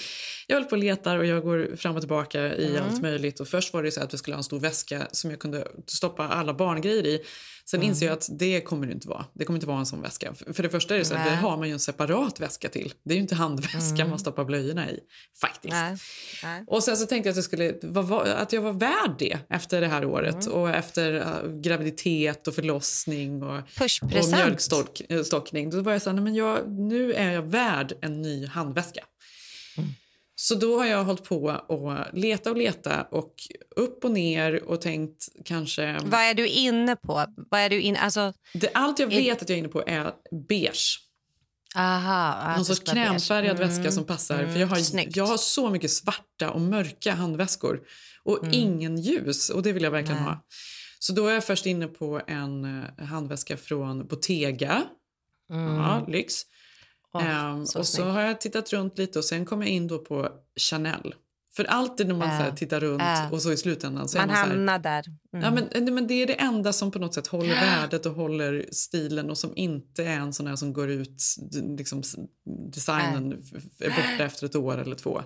[0.48, 2.84] jag håller på och letar och jag går fram och tillbaka i Mm.
[2.84, 3.40] allt möjligt.
[3.40, 5.68] Och först var det så att vi skulle ha en stor väska som jag kunde
[5.86, 7.24] stoppa alla barngrejer i.
[7.70, 7.90] Sen Mm.
[7.90, 9.26] inser jag att det kommer det inte vara.
[9.34, 10.34] Det kommer inte vara en sån väska.
[10.54, 12.94] För det första är det så det har man ju en separat väska till.
[13.04, 14.10] Det är ju inte handväskan Mm.
[14.10, 15.00] man stoppar blöjorna i.
[15.42, 15.72] Faktiskt.
[15.74, 15.98] Nej.
[16.44, 16.64] Nej.
[16.68, 17.74] Och sen så tänkte jag att jag, skulle,
[18.38, 20.46] att jag var värd det efter det här året.
[20.46, 20.58] Mm.
[20.58, 23.58] Och efter uh, graviditet och förlossning och,
[24.02, 24.12] och
[25.08, 25.70] mjölkstockning.
[25.70, 29.04] Då var jag så här, nej, men jag, nu är jag värd en ny handväska.
[30.40, 33.34] Så då har jag hållit på och leta och leta och
[33.76, 35.98] upp och ner och tänkt kanske...
[36.06, 37.26] Vad är du inne på?
[37.50, 40.12] Vad är du in, alltså, Det, allt jag vet att jag är inne på är
[40.50, 41.00] beige.
[41.76, 44.38] aha, Någon sorts krämfärgad väska som passar.
[44.48, 44.84] För jag har, Mm.
[44.86, 45.16] Snyggt.
[45.16, 47.80] jag har så mycket svarta och mörka handväskor
[48.24, 48.54] och Mm.
[48.54, 49.50] ingen ljus.
[49.50, 50.26] Och det vill jag verkligen Nej.
[50.32, 50.46] ha.
[51.00, 54.84] Så då är jag först inne på en eh, handväska från Bottega.
[55.52, 55.76] Mm.
[55.76, 56.34] Ja, lyx.
[57.14, 59.88] Åh, Ehm, så och så har jag tittat runt lite och sen kom jag in
[59.88, 60.30] då på
[60.60, 61.16] Chanel.
[61.56, 63.34] För alltid när man Äh, så här, tittar runt äh.
[63.34, 65.04] och så i slutändan så Man man hamnar där.
[65.34, 65.46] Mm.
[65.46, 68.14] Ja, men, nej, men det är det enda som på något sätt håller värdet och
[68.14, 71.22] håller stilen och som inte är en sån här som går ut,
[71.78, 72.04] liksom,
[72.74, 75.22] designen f- är borta efter ett år eller två.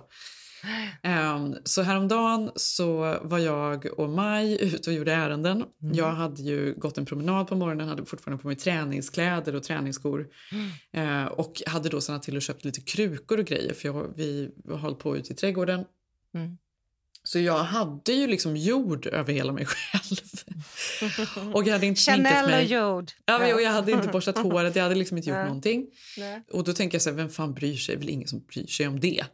[1.02, 5.64] Um, så häromdagen så var jag och Maj ute och gjorde ärenden.
[5.78, 10.26] Jag hade ju gått en promenad på morgonen, hade fortfarande på mig träningskläder och träningsskor.
[10.92, 14.50] Eh, och hade då stannat till och köpt lite krukor och grejer för jag, vi
[14.68, 15.84] höll på ute i trädgården.
[16.34, 16.58] Mm.
[17.24, 20.18] Så jag hade ju liksom jord över hela mig själv.
[21.54, 22.72] och jag hade inte Chanel och mig.
[22.72, 23.10] jord.
[23.24, 23.54] Ja, men, Ja.
[23.54, 25.86] och jag hade inte borstat håret, jag hade liksom inte gjort någonting.
[26.18, 26.42] Nej.
[26.52, 27.94] Och då tänker jag så här, vem fan bryr sig?
[27.94, 29.24] Det är väl ingen som bryr sig om det.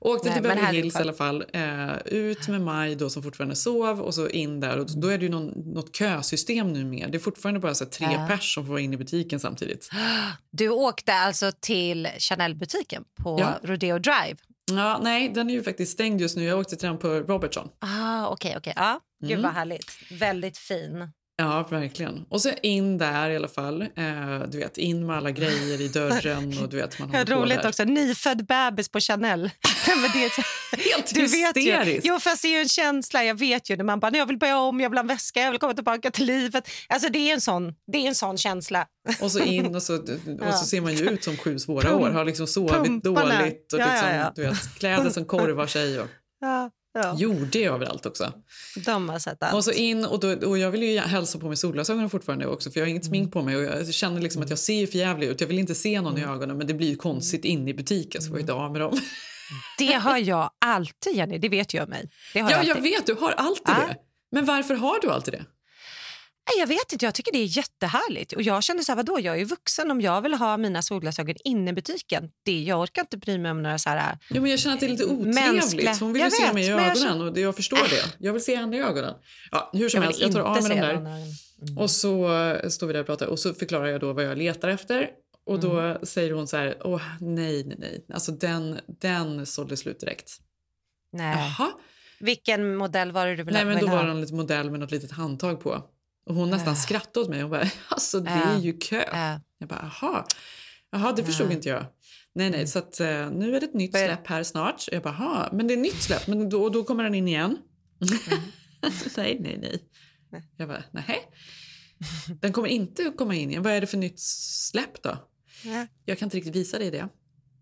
[0.00, 1.44] Åkte till Beverly Hills i alla fall.
[1.52, 4.78] Eh, ut med Maj då som fortfarande sov och så in där.
[4.78, 7.08] Och då är det ju någon, något kösystem nu med.
[7.12, 8.26] Det är fortfarande bara så tre Ja.
[8.30, 9.90] pers som får vara in i butiken samtidigt.
[10.50, 13.58] Du åkte alltså till Chanel-butiken på Ja.
[13.62, 14.36] Rodeo Drive?
[14.72, 16.44] Ja, nej, den är ju faktiskt stängd just nu.
[16.44, 17.68] Jag åkte till den på Robertson.
[17.78, 18.72] Ah, Okej, okej.
[18.76, 19.42] Ja, Gud Mm.
[19.42, 19.90] vad härligt.
[20.10, 21.12] Väldigt fin.
[21.38, 22.24] Ja, verkligen.
[22.28, 23.82] Och så in där i alla fall.
[23.82, 23.88] Eh,
[24.48, 27.84] du vet, in med alla grejer i dörren och du vet, man Roligt också.
[27.84, 29.50] Nyfödd bebis på Chanel.
[29.86, 31.60] Helt du vet ju.
[31.60, 32.06] hysteriskt.
[32.06, 33.24] Jo, fast det är ju en känsla.
[33.24, 35.06] Jag vet ju när man bara, "Nej, jag vill börja om, jag vill ha en
[35.06, 36.68] väska, jag vill komma tillbaka till livet.
[36.88, 38.86] Alltså det är en sån, det är en sån känsla.
[39.20, 40.08] Och så in och så, och
[40.40, 40.52] Ja.
[40.52, 42.10] så ser man ju ut som sju svåra Pump- år.
[42.10, 43.38] Har liksom sovit pumparna.
[43.38, 44.32] dåligt och Ja, ja, liksom, ja.
[44.36, 46.06] Du vet, kläder som korvar sig och
[46.96, 47.14] Ja, ja.
[47.18, 48.32] jordig överallt också.
[48.86, 49.54] De har sett allt.
[49.54, 52.70] Och så in och, då, och jag vill ju hälsa på mig solglasögonen fortfarande också
[52.70, 54.98] för jag har inget smink på mig och jag känner liksom att jag ser för
[54.98, 55.40] jävlig ut.
[55.40, 58.22] Jag vill inte se någon i ögonen men det blir ju konstigt inne i butiken
[58.22, 59.00] så får jag inte av med dem.
[59.78, 61.38] Det har jag alltid, Jenny.
[61.38, 62.10] Det vet jag mig.
[62.32, 63.74] Det har Ja, jag jag vet, du har alltid Ja.
[63.88, 63.96] det.
[64.32, 65.44] Men varför har du alltid det?
[66.48, 68.32] Nej, Jag vet inte, jag tycker det är jättehärligt.
[68.32, 71.34] Och jag känner så här, vadå, jag är vuxen om jag vill ha mina solglasögon
[71.44, 72.30] inne i butiken.
[72.44, 74.18] Det, jag orkar inte bry mig om några så här...
[74.30, 76.00] Jo, men jag känner att det är lite Mänskliga- otrevligt.
[76.00, 78.14] Hon vill ju Jag se mig i jag ögonen känner- och det- jag förstår det.
[78.26, 79.14] Jag vill se henne i ögonen.
[79.50, 80.90] Ja, hur som Jag helst, jag tar av mig de se där.
[80.94, 81.06] ögon.
[81.78, 84.38] Och så eh, står vi där och pratar och så förklarar jag då vad jag
[84.38, 85.08] letar efter.
[85.46, 85.98] Och då Mm.
[86.06, 88.06] säger hon så här, åh nej, nej, nej.
[88.14, 90.30] Alltså den, den sålde slut direkt.
[91.12, 91.36] Nej.
[91.58, 91.70] Jaha.
[92.20, 93.96] Vilken modell var det du ville Nej, men då ha?
[93.96, 95.82] var det en liten modell med något litet handtag på.
[96.26, 96.78] Och hon nästan Äh.
[96.78, 97.40] skrattade åt mig.
[97.42, 98.48] Hon bara, alltså det Äh.
[98.48, 99.02] är ju kö.
[99.02, 99.38] Äh.
[99.58, 100.24] Jag bara, jaha.
[100.90, 101.86] Jaha, det förstod inte jag.
[102.34, 102.98] Nej, nej, så att,
[103.32, 104.84] nu är det ett nytt släpp här snart.
[104.92, 107.58] Jag bara, jaha, men det är nytt släpp, men då, då kommer den in igen.
[109.16, 109.82] nej, nej, nej.
[110.56, 111.20] Jag bara, nej.
[112.40, 113.62] Den kommer inte att komma in igen.
[113.62, 115.28] Vad är det för nytt släpp då?
[115.64, 115.86] Ja.
[116.04, 117.08] Jag kan inte riktigt visa dig det.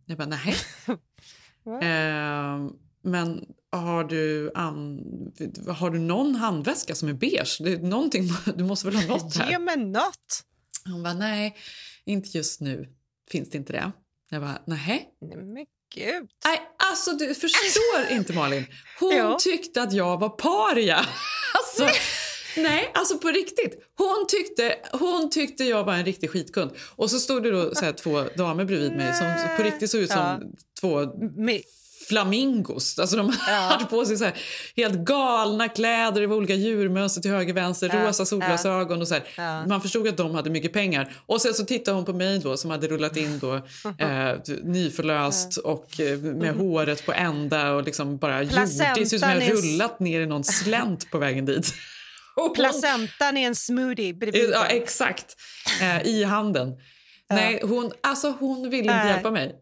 [0.07, 0.55] Jag bara, nej.
[1.83, 2.71] eh,
[3.03, 3.45] men
[3.77, 5.01] har du, an,
[5.69, 7.59] har du någon handväska som är beige?
[7.61, 9.51] Det är någonting, du måste väl ha något här?
[9.51, 10.43] Ge mig något!
[10.85, 11.57] Hon bara, nej,
[12.05, 12.89] inte just nu.
[13.31, 13.93] Finns det inte det?
[14.31, 15.09] Jag bara, nej.
[15.21, 16.29] Men gud.
[16.45, 16.61] Nej,
[16.91, 18.65] alltså du förstår inte Malin.
[19.01, 19.37] Hon Jo.
[19.41, 21.07] tyckte att jag var paria.
[21.57, 21.99] Alltså,
[22.57, 23.79] nej, alltså på riktigt.
[23.99, 26.71] Hon tyckte, hon tyckte jag var en riktig skitkund.
[26.97, 30.01] Och så stod det då så här, två damer bredvid mig som på riktigt såg
[30.01, 30.41] ut som Ja.
[30.81, 31.07] två
[31.37, 31.61] Men,
[32.09, 32.99] flamingos.
[32.99, 34.35] Alltså de hade på sig så här
[34.77, 39.17] helt galna kläder, var olika djurmönster till höger vänster, Ja, rosa solglasögon och så.
[39.37, 39.67] Ja.
[39.67, 41.13] Man förstod att de hade mycket pengar.
[41.27, 43.55] Och sen så tittade hon på mig då som hade rullat in då
[43.99, 44.33] eh,
[44.63, 48.57] nyförlöst och eh, med håret på ända och liksom bara jordigt.
[48.57, 51.75] Det ser ut som jag Placentan rullat ner i någon slänt på vägen dit.
[52.37, 54.51] Och placentan är en smoothie bredvid.
[54.53, 55.37] Ja, exakt.
[55.81, 56.73] Eh, I handen.
[57.31, 59.13] Nej, hon, alltså hon ville inte Nej.
[59.13, 59.55] hjälpa mig.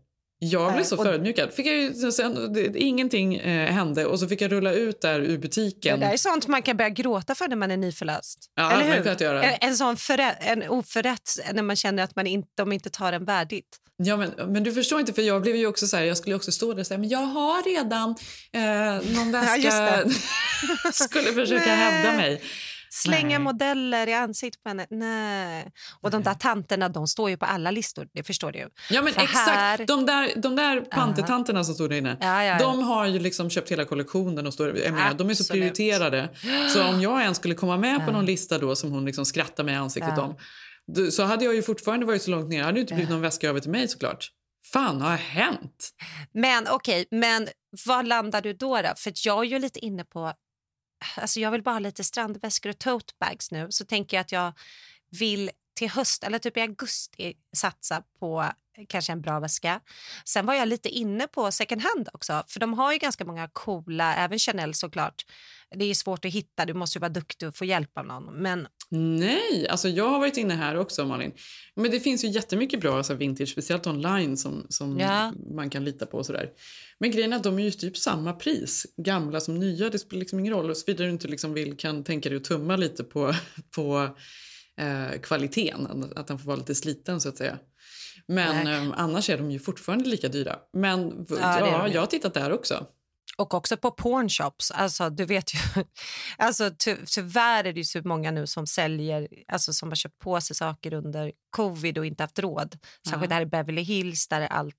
[0.44, 1.52] Jag blev Eh, så och- förödmjukad.
[1.52, 5.20] Fick jag ju, sen, det, ingenting eh, hände och så fick jag rulla ut där
[5.20, 6.00] ur Det butiken.
[6.00, 8.38] där är sånt man kan börja gråta för när man är nyförlöst.
[8.54, 9.26] Ja, Eller det hur?
[9.26, 9.42] göra.
[9.42, 13.12] En, en sån förrä- en oförrätt när man känner att man inte, de inte tar
[13.12, 13.68] en värdigt.
[13.96, 16.34] Ja, men, men du förstår inte, för jag blev ju också så här, jag skulle
[16.36, 18.10] också stå där och säga, men jag har redan
[18.52, 20.04] eh, någon Ja, väska.
[20.04, 20.92] det.
[20.92, 22.42] skulle försöka hävda mig.
[22.94, 23.38] Slänga Nej.
[23.38, 24.86] modeller i ansiktet på henne.
[24.90, 25.72] Nej.
[26.00, 28.68] Och de där tanterna de står ju på alla listor, det förstår du.
[28.90, 29.48] Ja, men För exakt.
[29.50, 32.58] här- De där, de där pantertanterna som stod där inne, Ja, ja, ja.
[32.58, 36.28] de har ju liksom köpt hela kollektionen och står, jag menar, de är så prioriterade.
[36.74, 39.64] Så om jag ens skulle komma med på någon lista då som hon liksom skrattar
[39.64, 40.36] mig i ansiktet om,
[41.10, 42.62] så hade jag ju fortfarande varit så långt ner.
[42.62, 44.28] Hade inte blivit någon väska över till mig såklart.
[44.72, 45.90] Fan, har hänt?
[46.34, 47.48] Men okej, men
[47.86, 48.76] var landar du då?
[48.82, 48.88] då?
[48.96, 50.32] För jag är ju lite inne på...
[51.16, 53.66] Alltså jag vill bara ha lite strandväskor och tote bags nu.
[53.70, 54.52] Så tänker jag att jag
[55.10, 58.52] vill till höst eller typ i augusti satsa på
[58.88, 59.80] kanske en bra väska.
[60.24, 62.44] Sen var jag lite inne på second hand också.
[62.48, 65.26] För de har ju ganska många coola, även Chanel såklart.
[65.74, 68.24] Det är svårt att hitta, du måste ju vara duktig och få hjälp av någon.
[68.24, 71.32] Men Nej, alltså jag har varit inne här också Malin.
[71.76, 75.32] Men det finns ju jättemycket bra så här, vintage, speciellt online som, som Ja.
[75.54, 76.50] man kan lita på och sådär.
[76.98, 79.90] Men grejen är att de är ju typ samma pris, gamla som nya.
[79.90, 80.70] Det spelar liksom ingen roll.
[80.70, 83.34] Och såvida du inte liksom vill, kan tänka dig att tumma lite på,
[83.76, 84.08] på
[84.80, 87.58] eh, kvaliteten, att den får vara lite sliten så att säga.
[88.26, 90.56] Men eh, annars är de ju fortfarande lika dyra.
[90.72, 92.86] Men Ja, ja, jag har tittat där också.
[93.36, 94.70] Och också på pornshops.
[94.70, 95.58] Alltså, du vet ju,
[96.38, 100.40] alltså, ty, tyvärr är det så många nu som säljer, alltså, som har köpt på
[100.40, 102.78] sig saker under covid och inte haft råd.
[103.08, 104.74] Särskilt här i Beverly Hills där allt...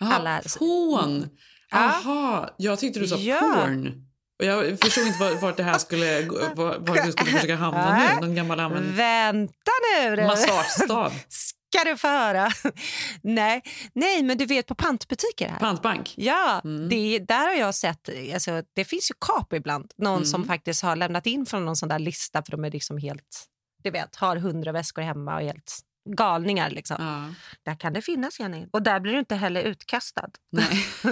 [0.00, 1.28] Aha, alla- porn!
[1.72, 3.40] Aha, jag tyckte du sa Ja.
[3.40, 4.06] porn.
[4.36, 8.20] Jag förstod inte var- vart det här skulle, var, var du skulle försöka hamna nu.
[8.26, 9.70] Någon gammal använd Vänta
[10.00, 10.16] nu!
[10.16, 10.22] du.
[11.84, 12.48] du få höra?
[13.22, 13.62] Nej.
[13.92, 15.58] Nej, men du vet på pantbutiker här.
[15.58, 16.14] Pantbank.
[16.16, 16.88] Ja, Mm.
[16.88, 19.92] det, där har jag sett, alltså, det finns ju kap ibland.
[19.96, 20.24] Någon Mm.
[20.24, 23.44] som faktiskt har lämnat in från någon sån där lista för de är liksom helt,
[23.82, 25.78] du vet, har hundra väskor hemma och helt
[26.16, 27.34] galningar liksom.
[27.64, 28.66] Där kan det finnas Jenny.
[28.72, 30.28] Och där blir du inte heller utkastad.
[30.52, 30.86] Nej.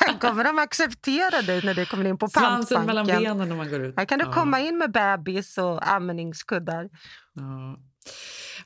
[0.00, 3.32] där kommer de acceptera dig när du kommer in på Svansen mellan pantbanken.
[3.38, 3.94] benen när man går ut.
[3.96, 4.32] Här kan du Ja.
[4.32, 6.88] komma in med bebis och amningskuddar.
[7.34, 7.78] Ja.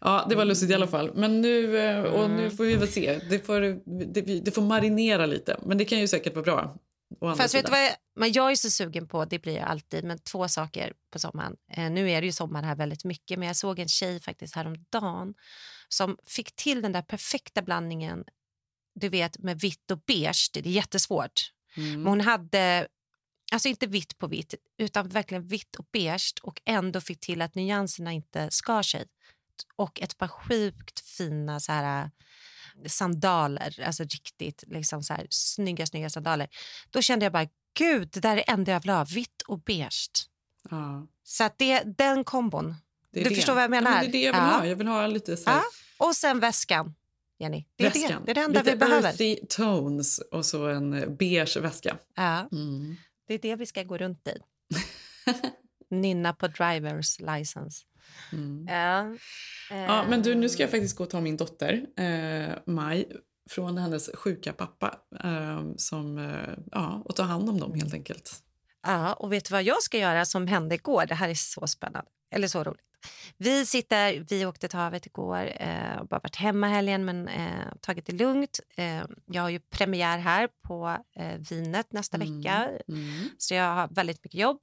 [0.00, 1.10] Ja, det var lustigt i alla fall.
[1.14, 3.20] Men nu, eh, och nu får vi väl se.
[3.30, 3.60] Det får,
[4.12, 5.56] det, det får marinera lite.
[5.62, 6.78] Men det kan ju säkert vara bra.
[7.36, 10.04] Fast vet du vad jag, men jag är så sugen på, det blir jag alltid,
[10.04, 11.56] men två saker på sommaren.
[11.72, 14.54] Eh, nu är det ju sommar här väldigt mycket, men jag såg en tjej faktiskt
[14.54, 15.34] häromdagen
[15.88, 18.24] som fick till den där perfekta blandningen,
[18.94, 20.50] du vet med vitt och beige.
[20.52, 21.52] Det är jättesvårt.
[21.76, 22.02] Mm.
[22.02, 22.88] Men hon hade,
[23.52, 27.54] alltså inte vitt på vitt, utan verkligen vitt och beige och ändå fick till att
[27.54, 29.04] nyanserna inte skar sig.
[29.76, 32.10] Och ett par sjukt fina så här,
[32.86, 36.48] sandaler, alltså riktigt liksom så här, snygga, snygga sandaler.
[36.90, 37.46] Då kände jag bara,
[37.78, 40.10] gud, det där är det enda jag vill ha, vitt och beige.
[40.70, 42.74] Ja, Så att det, den kombon,
[43.12, 43.34] det du det.
[43.36, 43.90] förstår vad jag Ja, menar?
[43.90, 44.56] men det är det jag vill Ja.
[44.58, 44.66] ha.
[44.66, 45.62] Jag vill ha lite så här, Ja.
[46.06, 46.94] Och sen väskan,
[47.38, 47.64] Jenny.
[47.76, 47.98] Det är, det.
[48.00, 48.22] väskan.
[48.24, 49.08] det, är det enda lite vi behöver.
[49.08, 51.96] earthy tones och så en eh, beige väska.
[52.14, 52.48] Ja.
[52.52, 52.96] Mm.
[53.26, 54.34] Det är det vi ska gå runt i.
[55.90, 57.84] Nynna på drivers license.
[58.32, 58.66] Mm.
[58.68, 59.16] Ja.
[59.70, 63.08] Ja, men du, nu ska jag faktiskt gå och ta min dotter, eh, Maj,
[63.50, 64.98] från hennes sjuka pappa.
[65.24, 68.32] Eh, som, eh, ja, och ta hand om dem helt enkelt.
[68.86, 71.06] Ja, och vet du vad jag ska göra som hände igår?
[71.06, 72.10] Det här är så spännande.
[72.34, 72.80] Eller så roligt.
[73.36, 77.66] Vi sitter, vi åkte till havet igår eh, och bara varit hemma helgen men eh,
[77.80, 78.60] tagit det lugnt.
[78.76, 83.28] Eh, jag har ju premiär här på eh, vinet nästa vecka Mm.
[83.38, 84.62] så jag har väldigt mycket jobb.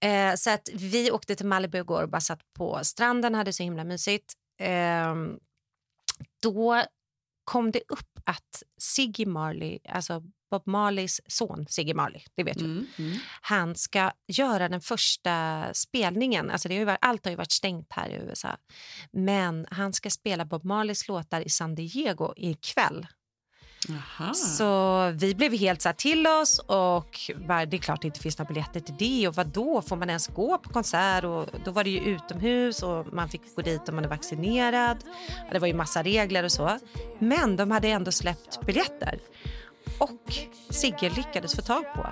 [0.00, 3.62] Eh, så att vi åkte till Malibu igår och bara satt på stranden, hade så
[3.62, 4.34] himla mysigt.
[4.60, 5.14] Eh,
[6.42, 6.84] då
[7.44, 12.64] kom det upp att Siggy Marley, alltså Bob Marleys son Siggy Marley, det vet du.
[12.64, 12.86] Mm.
[12.98, 13.18] Mm.
[13.40, 16.50] Han ska göra den första spelningen.
[16.50, 18.56] Alltså det har varit, allt har ju varit stängt här i USA.
[19.12, 23.06] Men han ska spela Bob Marleys låtar i San Diego ikväll.
[23.88, 24.34] Aha.
[24.34, 27.18] Så vi blev helt så här till oss och
[27.48, 29.28] bara, det är klart det inte finns några biljetter till det.
[29.28, 31.24] Och vad då Får man ens gå på konsert?
[31.24, 35.04] Och då var det ju utomhus och man fick gå dit om man är vaccinerad.
[35.52, 36.78] Det var ju massa regler och så.
[37.18, 39.18] Men de hade ändå släppt biljetter.
[39.98, 40.32] Och
[40.70, 42.06] Sigge lyckades få tag på.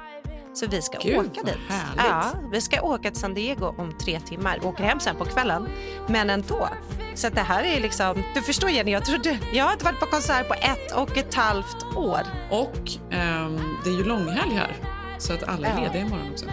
[0.60, 1.56] Så vi ska Gud, åka dit.
[1.68, 1.96] härligt.
[1.96, 4.58] Ja, vi ska åka till San Diego om tre timmar.
[4.66, 5.68] Åker hem sen på kvällen.
[6.06, 6.68] Men ändå.
[7.14, 8.22] Så det här är liksom...
[8.34, 11.34] Du förstår Jenny, jag, trodde, jag har inte varit på konsert på ett och ett
[11.34, 12.20] halvt år.
[12.50, 14.76] Och ehm, det är ju långhelg här,
[15.18, 15.80] så att alla är Ja.
[15.86, 16.46] lediga imorgon också.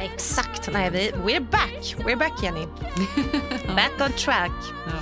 [0.00, 0.68] Exakt.
[0.72, 1.96] Nej, vi, we're back.
[1.98, 2.66] We're back, Jenny.
[3.76, 4.52] back on track.
[4.86, 4.92] Ja.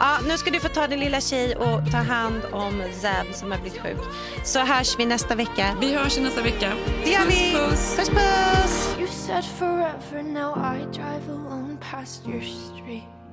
[0.00, 3.50] Ja, nu ska du få ta din lilla tjej och ta hand om Zeb som
[3.50, 3.98] har blivit sjuk.
[4.44, 5.76] Så hörs vi nästa vecka.
[5.80, 6.72] Vi hörs nästa vecka.
[7.04, 7.52] Det gör vi.
[7.52, 8.08] Puss, puss.
[8.08, 8.96] puss.
[8.98, 13.23] You said forever, now I drive alone past your street.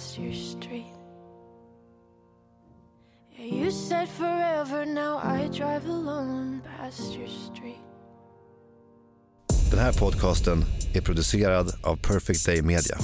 [0.00, 0.86] Across your street.
[3.36, 7.76] Yeah, you said forever, now I drive alone past your street.
[9.70, 12.98] Den här podcasten är producerad av Perfect Day Media.